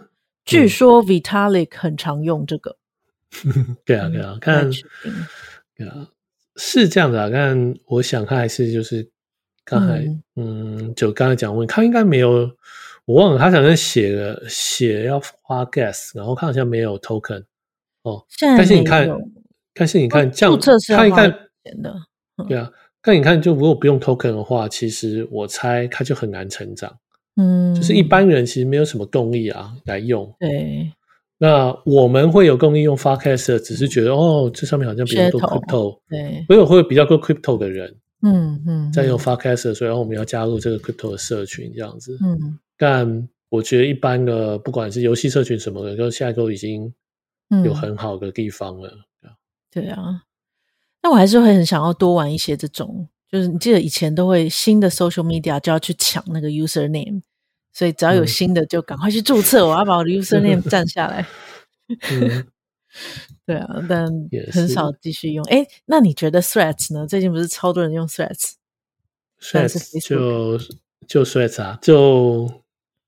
[0.44, 2.76] 据说 Vitalik 很常用这个。
[3.44, 4.68] 嗯、 对啊，对啊，看，
[5.76, 6.08] 对啊。
[6.56, 9.08] 是这样的啊，但我想他还是就是
[9.64, 10.00] 刚才，
[10.34, 12.50] 嗯，嗯，就刚才讲问他应该没有，
[13.04, 17.44] 我忘了他好像写了写要花 gas，然后他好像没有 token
[18.02, 19.08] 哦，但是你看，
[19.72, 21.32] 但是你看这样，看一看，
[22.48, 22.68] 对啊，
[23.02, 26.94] 但你看就如果不用 token 的话，其实我猜他就很难成长，
[27.36, 30.92] 嗯，就是一般人其实没有什么动力啊来用，对。
[31.42, 46.92] 那我们会有动力用 Farcaster，只是觉得哦，这上面好像比较多 crypto，对，所以会有比较多 crypto 的人，嗯嗯，在用 forecaster 所以我们要加入这个 crypto 的社群这样子，嗯，但我觉得一般的不管是游戏社群什么的，就现在都已经
[47.64, 48.90] 有很好的地方了，
[49.22, 49.30] 嗯、
[49.72, 50.22] 对啊，
[51.02, 57.22] 那我还是会很想要多玩一些这种，就是你记得以前都会新的 social media 就要去抢那个 user name。
[57.72, 59.60] 所以只要有新的，就赶快去注册。
[59.64, 61.24] 嗯、我要把我的 username 占下来。
[62.10, 62.44] 嗯、
[63.46, 64.08] 对啊，但
[64.50, 65.44] 很少继续用。
[65.44, 67.06] 哎，那你觉得 Threads 呢？
[67.06, 70.58] 最近不是超多人用 Threads？Threads 就
[71.06, 72.50] 就 Threads 啊，就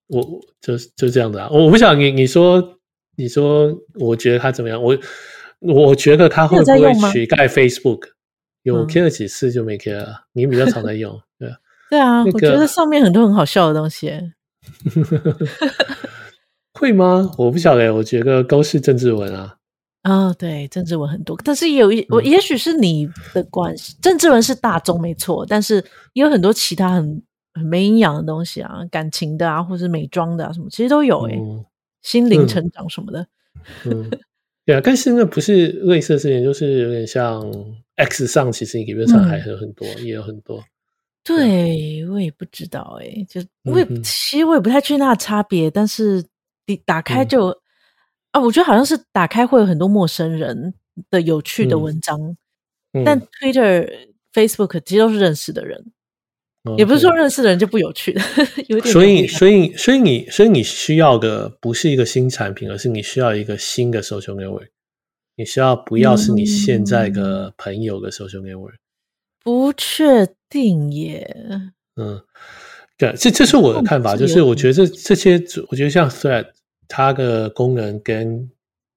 [0.06, 1.50] 我就就这样的啊。
[1.50, 2.78] 我不晓得你你说
[3.16, 4.80] 你说，我觉得它怎么样？
[4.80, 4.96] 我
[5.62, 8.10] 我觉得它会不会取代 Facebook？
[8.62, 10.24] 有，有 K 了几次就没 K 了。
[10.32, 11.56] 你比较常在用， 对啊。
[11.90, 14.12] 对啊，那个、我觉得上面很多很好笑的东西。
[16.72, 17.30] 会吗？
[17.36, 19.56] 我不晓得，我觉得都是政治文啊。
[20.02, 25.76] 啊、哦，对，政治文很多，但是也有一我，也许是你的关系，嗯、政治文是大众没错，但是
[26.14, 27.22] 也有很多其他很
[27.54, 31.64] 很没营养的东西啊，感情的啊，或是美妆的啊，什么其实都有诶、欸嗯、
[32.02, 33.26] 心灵成长什么的。
[33.84, 34.10] 嗯，
[34.64, 37.42] 对啊，但是那不是类似的事情，就是有点像
[37.96, 40.62] X 上，其实理论上还有很多，嗯、也有很多。
[41.24, 46.24] 对，我也不知道哎、欸，就我也、嗯、其实我也不太确定它的差别，但是
[46.66, 47.58] 你打开就、嗯、
[48.32, 50.74] 啊，我觉得好像是打开会有很多陌生人
[51.10, 52.36] 的有趣的文章，
[53.04, 53.88] 但 Twitter、
[54.32, 55.92] Facebook 其实都是认识的人，嗯、
[56.78, 58.20] 也不是说认识的人就不有趣的，
[58.68, 58.92] 有点。
[58.92, 64.68] 所以，所以，所以你，所以你需要的不是一个新产品，而是你需要一个新的 social network，
[65.36, 68.72] 你需要不要是你现在的朋友的 social network。
[68.72, 68.78] 嗯
[69.44, 71.36] 不确定耶。
[71.96, 72.22] 嗯，
[72.96, 75.32] 对，这这是我的看法，就是我觉得这这些，
[75.68, 76.46] 我觉得像 Thread，
[76.86, 78.48] 它的功能跟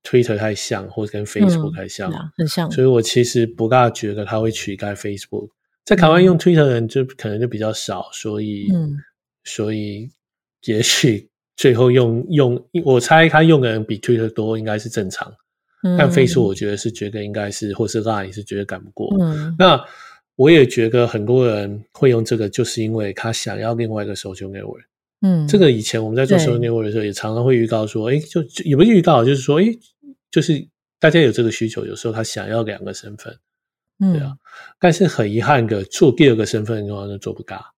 [0.04, 2.70] Twitter 太像，或者跟 Facebook 太像，嗯、很像。
[2.70, 5.50] 所以我其实不大觉得它会取代 Facebook。
[5.86, 8.98] 在台湾用 Twitter 的人就可能就比较少，所以，嗯，
[9.44, 10.10] 所以
[10.66, 15.34] 也许最后用用，我猜他用的人比 Twitter 多，应该是正常。
[15.84, 19.16] 嗯、但 Facebook 我觉得是觉得应该是，或是 Line 是绝对赶不过。
[19.22, 19.82] 嗯，那。
[20.38, 24.84] 我也觉得很多人会用这个，就是因为他想要另外一个 social network。
[25.22, 29.66] 嗯，这个以前我们在做 social network 的时候，也常常会预告说，哎，就也不是预告，就是说，哎，
[30.30, 30.68] 就是
[31.00, 33.40] 大家有这个需求，有时候他想要两个身份，嗯，
[34.00, 34.36] 对啊。
[34.80, 37.74] 但是很遗憾的，做第二个身份的话，就做不大。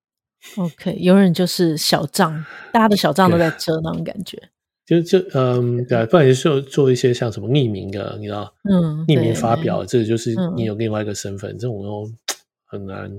[0.57, 4.37] OK，有人就是小账，大家的小账都在遮那种感觉。
[4.85, 12.09] 就就嗯，对，不然就是做做一些像什么匿名的，你知道，嗯，匿名发表，这个就是你有另外一个身份，这种都。
[12.69, 13.09] 很难，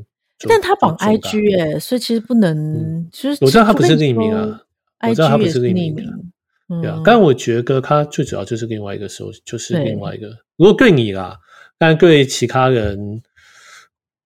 [0.46, 2.54] 但他绑 IG 哎，所以其实不能。
[2.54, 4.60] 嗯、其实我知道他不是匿名啊，
[5.08, 6.82] 我知道他不是匿名，名。
[6.82, 10.28] 对啊，但我觉得他最主要就是另外一个时候，就是另外一个。
[10.58, 11.38] 如果对你啦，
[11.78, 13.22] 但对其他人，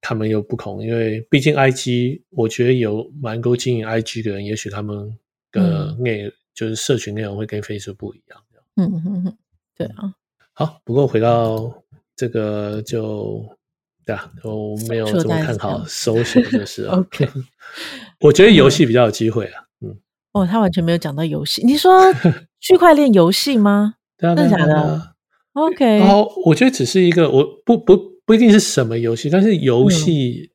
[0.01, 5.17] 他们又不同，因为毕竟 IG，我觉得有蛮多经营 IG 的人，也许他们
[5.53, 8.43] 的内、嗯、就是社群内容会跟 Facebook 不一样。
[8.77, 9.37] 嗯嗯嗯，
[9.77, 10.15] 对啊。
[10.55, 11.83] 好，不过回到
[12.17, 13.47] 这个就
[14.05, 16.97] 对啊，我没有这么看好 social 的事啊。
[17.01, 17.29] OK，
[18.21, 19.65] 我觉得游戏比较有机会啊。
[19.83, 19.95] 嗯，
[20.33, 21.65] 哦，他完全没有讲到游戏。
[21.67, 22.13] 你说
[22.61, 23.97] 区块链游戏吗？
[24.19, 25.12] 真的假的
[25.55, 25.99] ？OK。
[25.99, 30.51] 然后我觉得只是一个，我不不不一定是什么游戏，但是游戏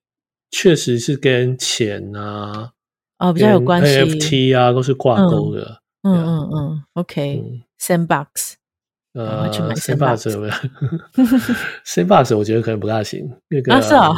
[0.51, 2.71] 确实是跟钱啊，
[3.19, 5.81] 哦比较有关系，NFT 啊都是挂钩的。
[6.03, 8.53] 嗯嗯嗯，OK，Sandbox。
[9.13, 10.53] 呃，Sandbox 有没有？
[11.85, 13.27] Sandbox 我觉得可能不大行。
[13.49, 14.13] 那个啊是啊，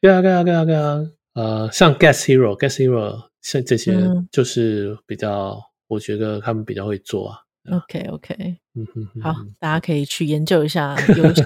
[0.00, 1.00] 对啊对啊对啊对啊。
[1.32, 3.96] 呃，像 Guess Hero，Guess Hero 像这些
[4.30, 5.58] 就是比较，
[5.88, 7.38] 我觉得他们比较会做啊。
[7.70, 11.42] OK OK，嗯哼，好，大家可以去研究一下游戏。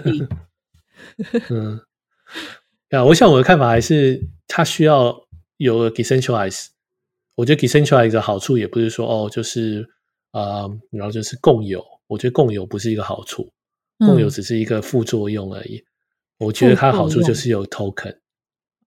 [1.50, 1.80] 嗯，
[2.90, 5.26] 啊，我想我的看法还是，它需要
[5.58, 6.66] 有个 decentralize。
[7.36, 9.88] 我觉得 decentralize 的好处也不是说哦，就是
[10.32, 11.84] 啊、呃，然后就是共有。
[12.08, 13.52] 我觉得共有不是一个好处，
[13.98, 15.76] 共有只是一个副作用而已。
[15.76, 15.86] 嗯、
[16.46, 17.64] 我觉得它的好处就是有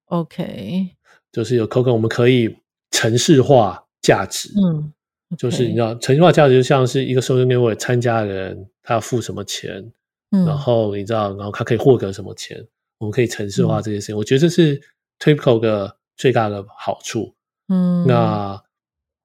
[0.09, 0.89] token，OK，
[1.31, 2.57] 就是有 token，我们可以
[2.89, 4.51] 城市化价值。
[4.61, 4.91] 嗯
[5.37, 9.91] 就是你知道，程序化价值就像是一个 social network 参加的人，他要付什么钱，
[10.31, 12.57] 嗯，然后你知道，然后他可以获得什么钱，
[12.99, 14.15] 我们可以程式化这些事情。
[14.15, 14.81] 嗯、我觉得这是
[15.19, 17.35] Typical 的最大的好处。
[17.67, 18.61] 嗯，那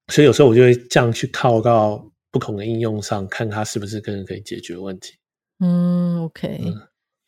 [0.08, 2.10] 所以有时候我就会这样去靠到。
[2.28, 5.14] 不同的应用上，看它是不是更可以解决问题。
[5.60, 6.74] 嗯，OK，嗯，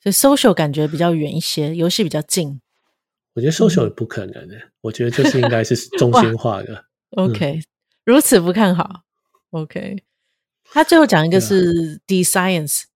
[0.03, 2.61] 所以 social 感觉比较远一些，游戏比较近。
[3.33, 6.85] 我觉得 social 也不可能的，嗯、我觉得就是应该是 中心化的。
[7.13, 7.63] OK，、嗯、
[8.09, 9.03] 如此不看好。
[9.51, 10.03] OK，
[10.73, 12.87] 他最后讲一个是 D-Science，、啊、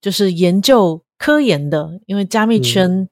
[0.00, 3.08] 就是研究科研的，因为加密圈，嗯、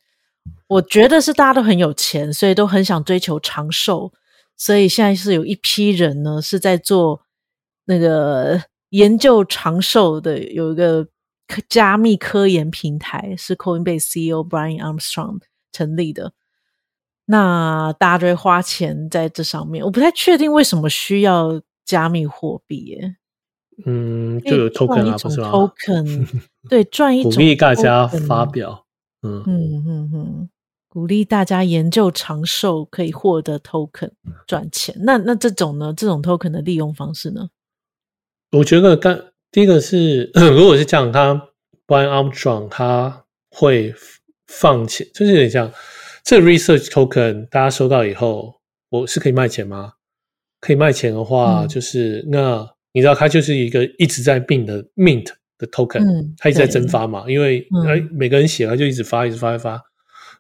[0.69, 4.13] 我觉得是大家都很有钱，所以都很想追求长寿，
[4.57, 7.23] 所以现在是有一批人呢是在做。
[7.91, 11.09] 那个研究长寿的有一个
[11.71, 15.41] 加密科研平台，是 Coinbase CEO Brian Armstrong
[15.73, 16.35] 成立的。
[17.31, 23.17] 那大家就会花钱在这上面，我不太确定为什么需要加密货币耶。
[23.85, 26.27] 嗯，就有 token 啊，不是吗？token
[26.71, 28.87] 对，赚一种鼓励大家发表。
[29.23, 30.51] 嗯嗯嗯嗯，
[30.89, 34.11] 鼓励大家研究长寿可以获得 token
[34.47, 34.97] 赚钱。
[35.01, 35.93] 那那这种呢？
[35.95, 37.51] 这种 token 的利用方式呢？
[38.53, 39.21] 我觉得刚
[39.53, 41.35] 第一个是， 如果是这样，他
[41.87, 43.95] Brian Armstrong 他会
[44.47, 45.71] 放钱，就是有点像
[46.29, 48.55] 这 research token，大家收到以后，
[48.91, 49.95] 我是可以卖钱吗？
[50.61, 57.67] 可以卖钱的话，嗯、就是那你知道，它就是一个一直在 mint 的 mint 的 token，嗯、它一直在蒸发嘛，因为
[58.13, 59.83] 每个人写，它就一直发，一直发，一直发，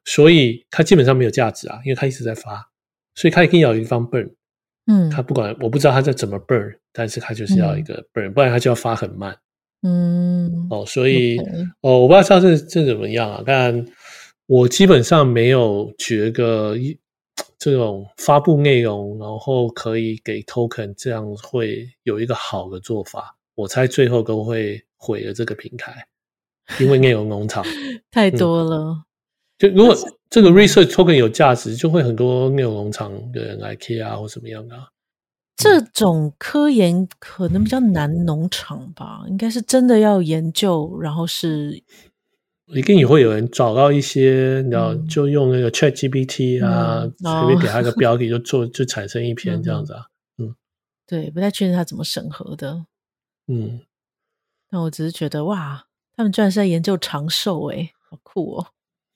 [0.04, 2.62] 所以它基本上没有价值啊，因为它一直在发，
[3.14, 4.30] 所以它一定要有一方 burn。
[4.88, 9.34] 嗯，它不管，我不知道它在怎么 burn，但是它就是要一个 burn，、嗯、不然它就要发很慢。
[9.80, 11.38] 嗯，哦，所以
[11.80, 13.42] 哦，我不知道这这怎么样啊？
[13.46, 13.72] 但
[14.48, 16.74] 我基本上没有觉得
[17.58, 23.36] 这种发布内容，然后可以给 token，这样会有一个好的做法。
[23.54, 26.06] 我猜最后都会毁了这个平台，
[26.80, 27.62] 因为内容农场
[28.10, 28.76] 太多了。
[28.78, 29.04] 嗯
[29.58, 29.92] 就如果
[30.30, 34.88] 这个 research token 有价值，就会很多内容农场的人来 care 啊，或什么样的、啊。
[35.56, 41.82] 这种科研可能比较难，农场吧，应该是真的要研究，然后是
[42.70, 50.06] 一定也会有人找到一些，你知道就用那个 Chat GPT 啊，随便、嗯、给他一个标题就做，就产生一篇这样子啊。
[50.36, 50.54] 嗯，
[51.06, 52.84] 对，不太确定他怎么审核的。
[53.46, 53.80] 嗯，
[54.70, 58.66] 那我只是觉得哇，他们居然是在研究长寿，诶，好酷哦。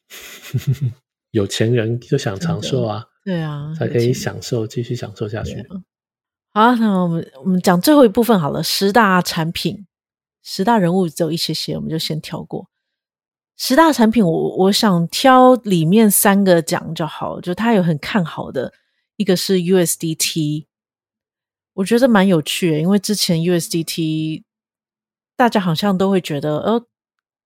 [1.32, 5.62] 有钱人就想长寿啊，对啊，才可以享受，继续享受下去。
[6.54, 9.87] 好，那我们我们讲最后一部分好了，十大产品，
[10.42, 12.68] 十大人物只有一些些，我们就先跳过。
[13.65, 18.73] 十大产品我，我我想挑里面三个讲就好，就他有很看好的，
[19.17, 20.67] 一个是 USDT，
[21.75, 24.42] 我觉得蛮有趣的，因为之前 USDT
[25.37, 26.87] 大家好像都会觉得，呃。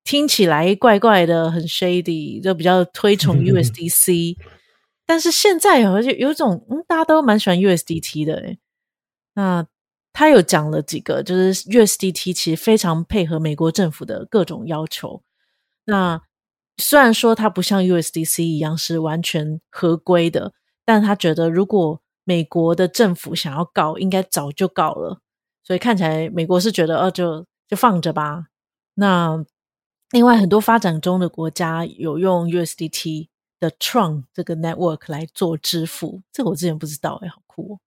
[0.05, 4.37] 听起来怪怪的，很 shady，就比较推崇 USDC。
[5.05, 8.59] 但是现在好像有种，嗯，大家都蛮喜欢 USDT 的诶。
[9.35, 9.67] 那
[10.13, 15.21] 他有讲了几个，就是 USDT 其实非常配合美国政府的各种要求。
[15.87, 16.21] 那
[16.77, 20.53] 虽然说它不像 USDC 一样是完全合规的，
[20.85, 25.21] 但他觉得如果美国的政府想要告，应该早就告了。
[25.65, 28.47] 所以看起来美国是觉得，哦，就就放着吧。
[28.95, 29.45] 那
[30.11, 33.29] 另外，很多发展中的国家有用 USDT
[33.59, 37.81] 的 Tron 这个 network 来做支付，这个我之前不知道，哎，好酷哦。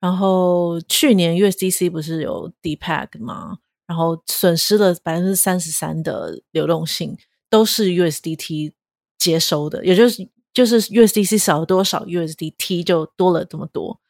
[0.00, 3.58] 然后去年 USDC 不是有 Deepak 吗？
[3.90, 7.18] 然后损失了百分之三十三的流动性，
[7.48, 8.70] 都是 USDT
[9.18, 14.00] 接收的，也就是就是 USDC 少了多少，USDT 就多了这么多，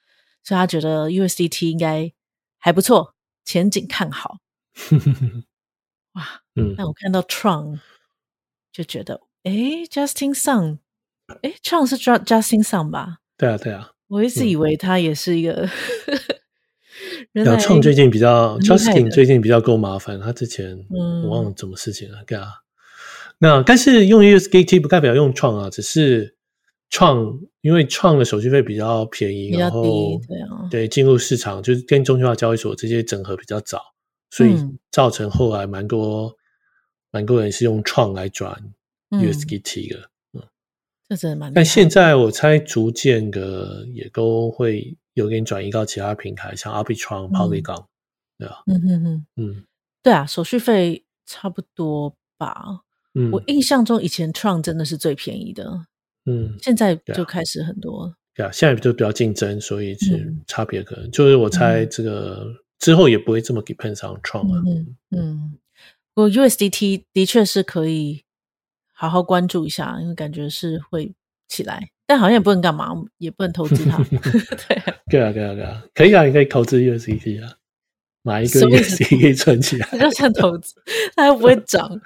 [0.44, 2.12] 所以他觉得 USDT 应该
[2.58, 4.40] 还不错，前景看好。
[6.12, 7.80] 哇，嗯，那我看到 Tron
[8.70, 9.50] 就觉得，哎
[9.90, 10.80] ，Justin Sun，
[11.40, 13.20] 哎，Tron 是 Justin Sun 吧？
[13.38, 15.66] 对啊，对啊，我一直以为他也是一个。
[17.34, 20.78] 嗯要创最近比较，Justin 最近比较够麻烦，他之前
[21.24, 22.48] 我忘了什么事情了，对啊。
[23.38, 26.36] 那但是用 USDT 不代表用创啊，只是
[26.90, 29.82] 创，因为创的手续费比较便宜，然后
[30.28, 33.80] 对啊，对进入市场就是跟中心化交易所这些整合比较早，
[34.30, 34.54] 所以
[34.90, 36.34] 造成后来蛮多
[37.10, 38.54] 蛮多人是用创来转
[39.10, 40.42] USDT 的，嗯，
[41.08, 41.52] 这真的蛮。
[41.54, 44.96] 但现在我猜逐渐的也都会。
[45.14, 47.86] 有给你转移到其他平台，像 Arbitrum、Polygon，
[48.38, 49.64] 对啊，嗯嗯嗯嗯，
[50.02, 52.80] 对啊，手续费差不多吧。
[53.14, 55.86] 嗯，我印象中以前 Tron 真的是最便宜的，
[56.26, 58.14] 嗯，现在就开始很多。
[58.34, 62.46] 对啊，现在就比较竞争，所以是差别可能就是我猜这个
[62.78, 64.62] 之后也不会这么 depend on Tron 了。
[64.64, 65.58] 嗯嗯，
[66.14, 68.22] 不过 USDT 的确是可以
[68.92, 71.12] 好好关注一下，因为感觉是会
[71.48, 71.90] 起来。
[72.10, 73.96] 但好像也不能干嘛，也不能投资它。
[74.10, 77.52] 对啊，对啊，对啊，对啊，可以啊，你可以投资 USDT 啊，
[78.22, 79.88] 买一个 USDT 可以存起来。
[79.96, 80.74] 要算投资，
[81.14, 82.00] 它又不会涨。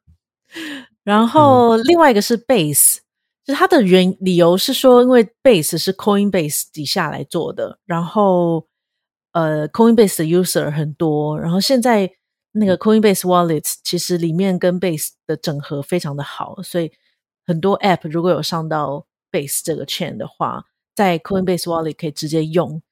[1.02, 2.98] 然后另外一个是 Base，
[3.42, 8.66] 就是它的原理由是说，因为 Base 是 Coinbase 底下来做的，然后
[9.32, 12.10] 呃，Coinbase 的 user 很多，然后现在
[12.52, 16.92] 那个 Coinbase Wallet 其实里面跟 Base 的整合非常的好，所以。
[17.46, 22.82] 很多 App 如果有上到 Base 这个 chain 的话，在 Coinbase Wallet 可以直接用，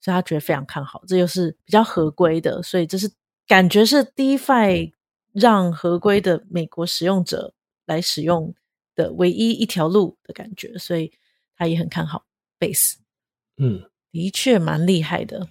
[0.00, 1.02] 所以他觉得非常看好。
[1.06, 3.10] 这就是比较合规的，所以这是
[3.46, 4.92] 感觉是 DeFi
[5.32, 7.52] 让合规的美国使用者
[7.86, 8.54] 来使用
[8.94, 11.12] 的唯一一条路的感觉，所以
[11.56, 12.24] 他也很看好
[12.58, 12.94] Base。
[13.56, 15.48] 嗯，的确蛮厉害的。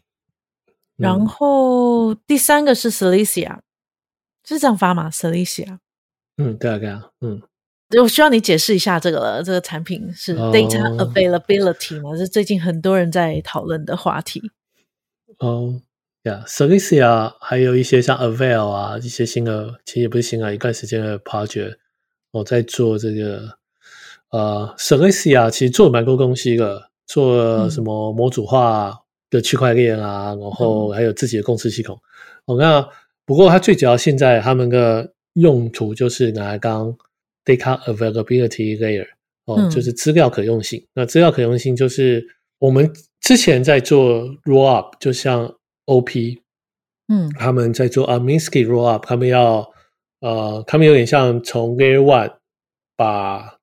[0.96, 3.60] 然后第三个是 Celestia，
[4.46, 5.80] 是这样发吗？Celestia。
[6.38, 7.42] 嗯，对啊，对啊，嗯。
[8.02, 9.44] 我需要你解释一下这个了。
[9.44, 12.16] 这个产品是 data availability 吗？
[12.16, 12.32] 是、oh.
[12.32, 14.42] 最近很多人在讨论的话题。
[15.40, 15.82] 哦，
[16.24, 21.76] 呀，Celestia 还有一些像 Avail 啊，一些新的，其实也不是新的，一段时间的 project，
[22.32, 23.58] 我在做这个。
[24.30, 28.98] 呃，Celestia 其实做了蛮多东西的，做什么模组化
[29.30, 32.00] 的区块链啊，嗯、然后还有自己的共识系统。
[32.46, 32.88] 哦，那
[33.26, 36.96] 不过它最主要现在他们的用途就是拿来当。
[37.46, 39.08] Data availability layer
[39.46, 40.86] 哦，嗯、就是资料可用性。
[40.94, 42.26] 那资料可用性就是
[42.60, 45.54] 我们之前在做 rollup，就像
[45.86, 46.42] OP，
[47.10, 49.70] 嗯，他们在做 Aminsky rollup，他们要
[50.22, 52.34] 呃，他们有点像从 layer one
[52.96, 53.60] 把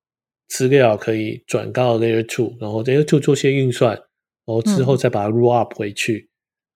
[0.48, 4.02] 资料可以转到 layer two，然后 layer two 做些运算，然
[4.46, 6.28] 后之后再把它 rollup 回去，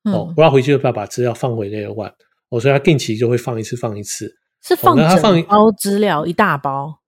[0.05, 2.13] 嗯、哦，rollup 回去就要把资料放回 layer one，
[2.49, 4.35] 哦，所以它定期就会放一次，放一次。
[4.67, 7.01] 是放整包资料，哦、一大包，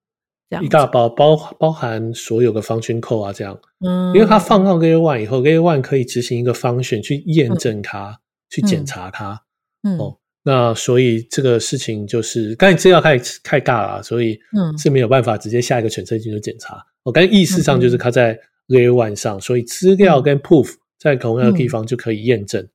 [0.51, 8.17] 这样一大包包包含所有的 function code 啊，这样，嗯，因为它放到 layer one 以后，layer one 可以执行一个 function 去验证它，嗯、
[8.51, 9.41] 去检查它，
[9.83, 18.39] 嗯，哦，那所以这个事情就是，刚才资料太太大了，所以嗯是没有办法直接下一个 transaction 就检查，我刚才意识上就是它在
[18.69, 22.63] layer one 上，嗯、所以资料跟 proof 在同样的地方就可以验证。
[22.63, 22.69] 嗯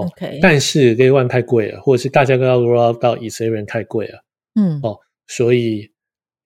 [0.00, 0.38] 哦，Okay.
[0.40, 4.22] 但是 Layer One 太贵了，或者是大家都要 roll out 到 Ethereum 太贵了，
[4.54, 5.90] 嗯，哦，所以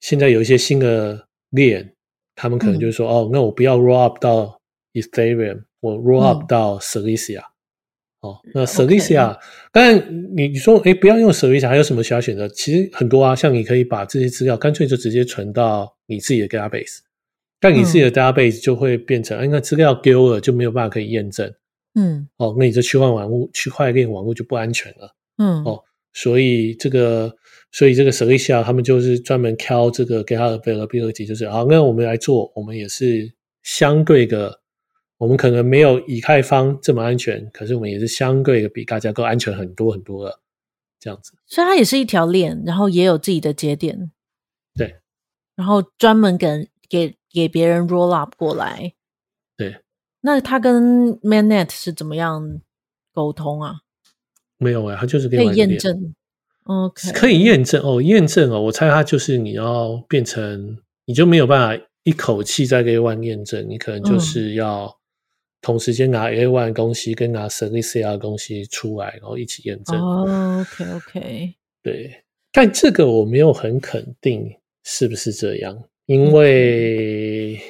[0.01, 1.93] 现在有一些新的链，
[2.35, 4.61] 他们可能就是说，嗯、哦，那我不要 roll up 到
[4.95, 9.39] Ethereum，我 roll up 到 Celestia，嗯、哦，那 Celestia，
[9.73, 12.49] 当然你你说，哎，不要用 Celestia，还有什么其他选择？
[12.49, 16.99] 其实很多啊，像你可以把这些资料干脆就直接存到你自己的 database，
[17.61, 21.53] 但你自己的 database 就会变成，哎、嗯，那资料丢了就没有办法可以验证。
[21.95, 25.17] 嗯，哦，那你这区块网络、区块链网络就不安全了。
[25.39, 25.83] 嗯，哦，
[26.13, 27.35] 所以这个，
[27.73, 33.33] 所以这个 Celestia 他们就是专门挑这个给他的 availability，就是啊，那我们来做，我们也是
[33.63, 34.61] 相对的，
[35.19, 40.41] 我们可能没有以太坊这么安全，可是我们也是相对的比大家更安全很多很多了，
[41.01, 41.33] 这样子。
[41.47, 44.13] 所以它也是一条链，然后也有自己的节点，
[44.77, 44.97] 对，
[45.57, 48.95] 然后专门给给给别人 roll up 过来，对。
[50.23, 52.61] 那他跟 Mainnet 是怎么样
[53.13, 53.81] 沟通啊？
[54.59, 56.15] 没有啊、欸，他就是可以验证
[56.65, 64.95] OK，可以验证哦，验证哦，我猜他就是你要变成，你就没有办法一口气在 Layer One 验证，你可能就是要
[65.63, 69.99] 同时间拿 Layer One 的东西跟拿 Silicea 的东西出来，然后一起验证。
[69.99, 74.55] 哦，OK OK，对，但这个我没有很肯定
[74.85, 77.65] 是不是这样，因为，但、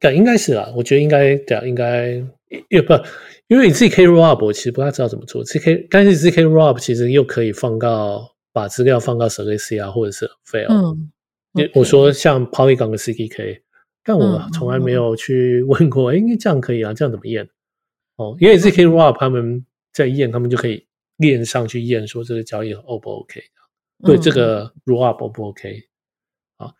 [0.00, 2.22] 嗯、应该是啦，我觉得应该对啊，应该
[2.68, 2.92] 也不。
[3.48, 10.66] 因为 zk rollup 我其实不太知道怎么做，zk 但是 zk rollup 其实又可以放到把资料放到 Silicea 或者是 fail。
[10.68, 11.12] 嗯
[11.54, 11.70] ，okay.
[11.74, 13.60] 我说像 Polygon 的 CDK，
[14.02, 16.92] 但我从来没有去问过，哎、嗯，这样可以啊？
[16.92, 17.48] 这样怎么验？
[18.16, 20.84] 哦，因为 zk rollup 他们在验，他们就可以
[21.18, 23.40] 链上去验，说这个交易 O 不 OK？
[24.04, 25.82] 对，这个 rollup O 不 OK？
[26.56, 26.74] 啊，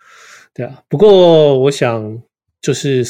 [0.52, 0.82] 对啊。
[0.88, 2.20] 不过我想。
[2.60, 3.04] 就是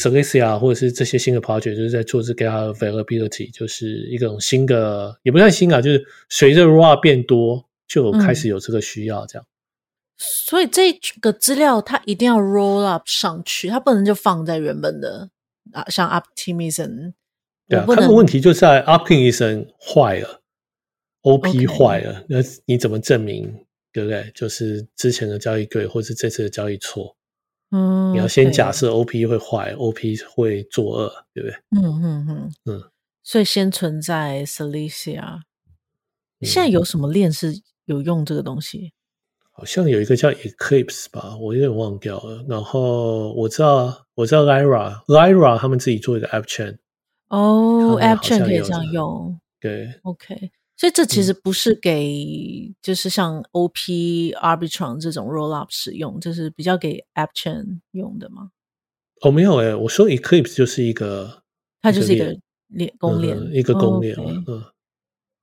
[0.61, 9.45] 或者是这些新的 project，就是在做这个 availability，就是一种新的，也不算新啊，就是随着 rollup 变多，就开始有这个需要这样。
[9.45, 9.49] 嗯、
[10.19, 15.31] 所以这个资料它一定要 roll up 上去，它不能就放在原本的
[15.73, 17.13] 啊，像 Optimism。
[17.69, 20.43] 对啊，它的问题就在 Optimism 坏了
[21.23, 23.65] ，OP 坏了，那.你怎么证明？
[23.93, 24.31] 对不对？
[24.35, 27.17] 就是之前的交易对，或是这次的交易错？
[27.71, 31.57] 嗯，你要先假设 OP 会坏，OP 会作恶，对不对？
[31.71, 32.83] 嗯嗯嗯嗯。
[33.23, 35.41] 所以先存在 Celicia。
[36.43, 38.93] 现在有什么链是有用这个东西？
[39.51, 42.45] 好像有一个叫 Eclipse 吧，我有点忘掉了。
[42.47, 46.77] 然后我知道，我知道 Lyra，Lyra 他们自己做一个 App Chain。
[47.29, 49.41] 哦，App Chain 可以这样用。
[49.59, 50.53] 对，OK。
[50.77, 58.51] 所以这其实不是给，就是像 OP Arbitron 这种 Rollup 使用，就是比较给 App Chain 用的吗？
[59.23, 61.43] 哦，没有诶、欸，我说 Eclipse 就是一个，
[61.81, 64.65] 它就是一个链公链、嗯，一个公链、嗯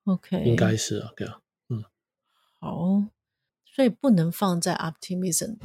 [0.06, 1.84] ，OK，应该是啊，对啊，嗯，
[2.60, 3.04] 好，
[3.66, 5.58] 所以不能放在 Optimism，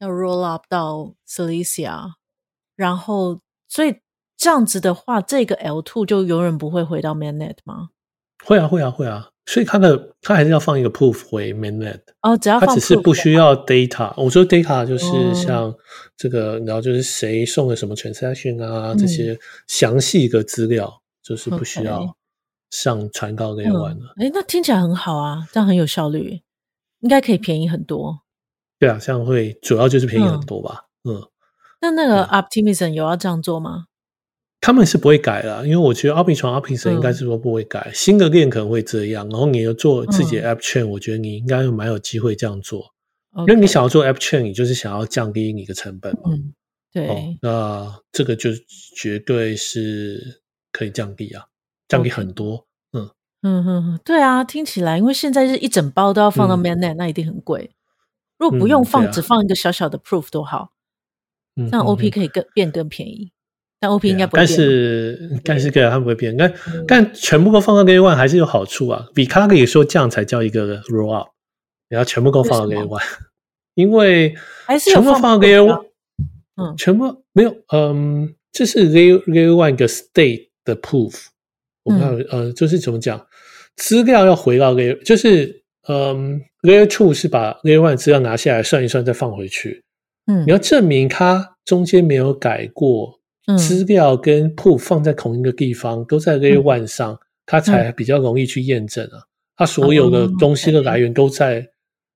[0.00, 2.16] 要 Rollup 到 s e l i c i a
[2.74, 4.00] 然后所以
[4.36, 7.90] 这样子的话，这个 L two 就永远不会回到 Mainnet 吗？
[8.44, 14.12] 会啊，会啊，会啊，所以它的它还是要放一个 proof 回 mainnet 哦，只要放 proof，它只是不需要 data。
[14.16, 15.74] 我说 data 就是像
[16.16, 19.38] 这个，然后就是谁送了什么 transaction 啊，嗯、这些
[19.68, 22.16] 详细的资料，就是不需要
[22.70, 24.14] 上传到 layer one 了。
[24.16, 26.40] 哎、嗯，那听起来很好啊，这样很有效率，
[27.00, 28.20] 应该可以便宜很多。
[28.78, 30.86] 对啊，这样会主要就是便宜很多吧。
[31.04, 31.28] 嗯，嗯
[31.80, 33.86] 那那个 Optimism 有要这样做吗？
[34.62, 39.28] 他们是不会改的，因为我觉得 Arbitrum Optimism 应该是说不会改，嗯、新的链可能会这样。
[39.28, 42.94] 然后你要做自己的 App Chain，、嗯、我觉得你应该蛮有机会这样做、
[43.36, 46.30] 嗯，因为你想要做 App Chain，你就是想要降低你的成本嘛。
[46.30, 46.54] 嗯，
[46.92, 47.08] 对。
[47.08, 48.50] 哦、那这个就
[48.96, 51.46] 绝对是可以降低啊，
[51.88, 52.64] 降低很多。
[52.92, 53.10] 嗯
[53.42, 57.72] 嗯嗯，对啊，听起来，因为现在是一整包都要放到 Mainnet，、嗯、那一定很贵。
[58.38, 60.70] 如果不用放，只放一个小小的 Proof 都好，
[61.56, 63.32] 这样 OP 可以更、嗯、变更便宜。
[63.82, 66.36] 但 OP 应该不会变，但是但是对啊，它不会变。
[66.36, 69.08] 但、嗯、但全部都放到 Layer One 还是有好处啊。
[69.12, 71.30] 比卡可以说这样才叫一个 Rollup，
[71.88, 73.02] 然后全部都放到 Layer One，
[73.74, 74.36] 因为
[74.80, 75.84] 全部放到 Layer One，
[76.56, 81.16] 嗯，全部没有，嗯，这是 Layer Layer One 一个 State 的 Proof。
[81.82, 83.26] 我看、嗯，呃，就是怎么讲，
[83.74, 89.82] 资料要回到 Layer，就是嗯，Layer Two 是把 Layer One 资料拿下来算一算再放回去。
[90.26, 93.18] 嗯，你要证明它中间没有改过。
[93.58, 99.24] 资料跟 proof 放在同一个地方，嗯、都在 Layer One 上，它才比较容易去验证啊。
[99.56, 101.68] 它所有的东西的来源都在、嗯、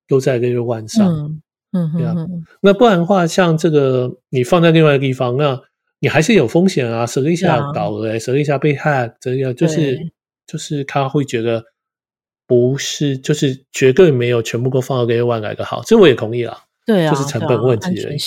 [0.08, 2.14] 都在 Layer One 上，嗯嗯，对啊。
[2.60, 5.60] 那不然的话，像这个你放在另外一个地方，那
[5.98, 7.04] 你还是有风险啊。
[7.04, 9.98] Silicea 搞了，Silicea 被 hack，这样就是
[10.46, 11.64] 就是他会觉得
[12.46, 15.82] 不是，就是绝对没有全部都放到 Layer One 来的好。
[15.84, 16.56] 这我也同意啊，
[16.86, 18.18] 对啊，就是成本问题而已。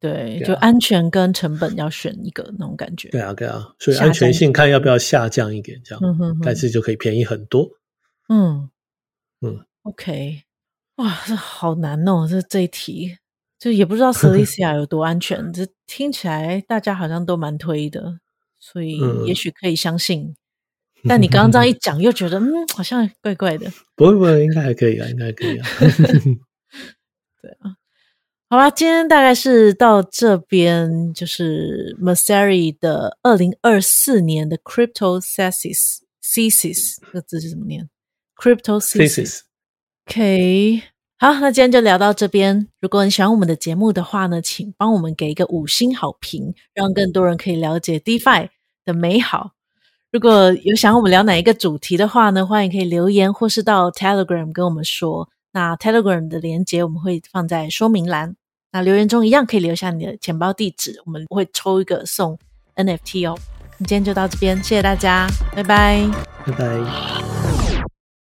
[0.00, 3.10] 对，对、啊，就安全跟成本要选一个那种感觉。
[3.10, 7.68] 对啊，对啊，所以安全性看要不要下降一点，这样，嗯哼哼，但是就可以便宜很多。
[8.28, 8.70] 嗯
[9.42, 10.42] 嗯，OK，
[10.96, 13.18] 哇，这好难哦，这这一题
[13.58, 18.20] 就也不知道 Silicea 有多安全，这听起来大家好像都蛮推的，
[18.58, 20.34] 所以也许可以相信。
[21.02, 23.70] 嗯、但你刚刚这样一讲，又觉得嗯，好像怪怪的。
[23.96, 25.66] 不会不会，应该还可以啊，应该还可以啊。
[27.42, 27.76] 对啊。
[28.52, 37.88] 好吧，今天大概是到这边，就是 Messari 的二零二四年的 Crypto Thesis Thesis 这个字是怎么念
[38.34, 39.42] ？Crypto Thesis。
[40.08, 40.82] OK，
[41.20, 42.66] 好，那今天就聊到这边。
[42.80, 48.48] 如果你喜欢我们的节目的话呢，请帮我们给一个五星好评，让更多人可以了解 DeFi
[48.84, 49.52] 的美好。
[50.10, 55.28] 如果有想我们聊哪一个主题的话呢，欢迎可以留言或是到 Telegram 跟我们说。
[55.52, 58.36] 那 Telegram 的连接我们会放在说明栏。
[58.72, 62.38] 那留言中一样可以留下你的钱包地址，我们会抽一个送
[62.76, 63.36] NFT 哦。
[63.78, 66.06] 今天就到这边，谢谢大家，拜拜，
[66.46, 67.49] 拜拜。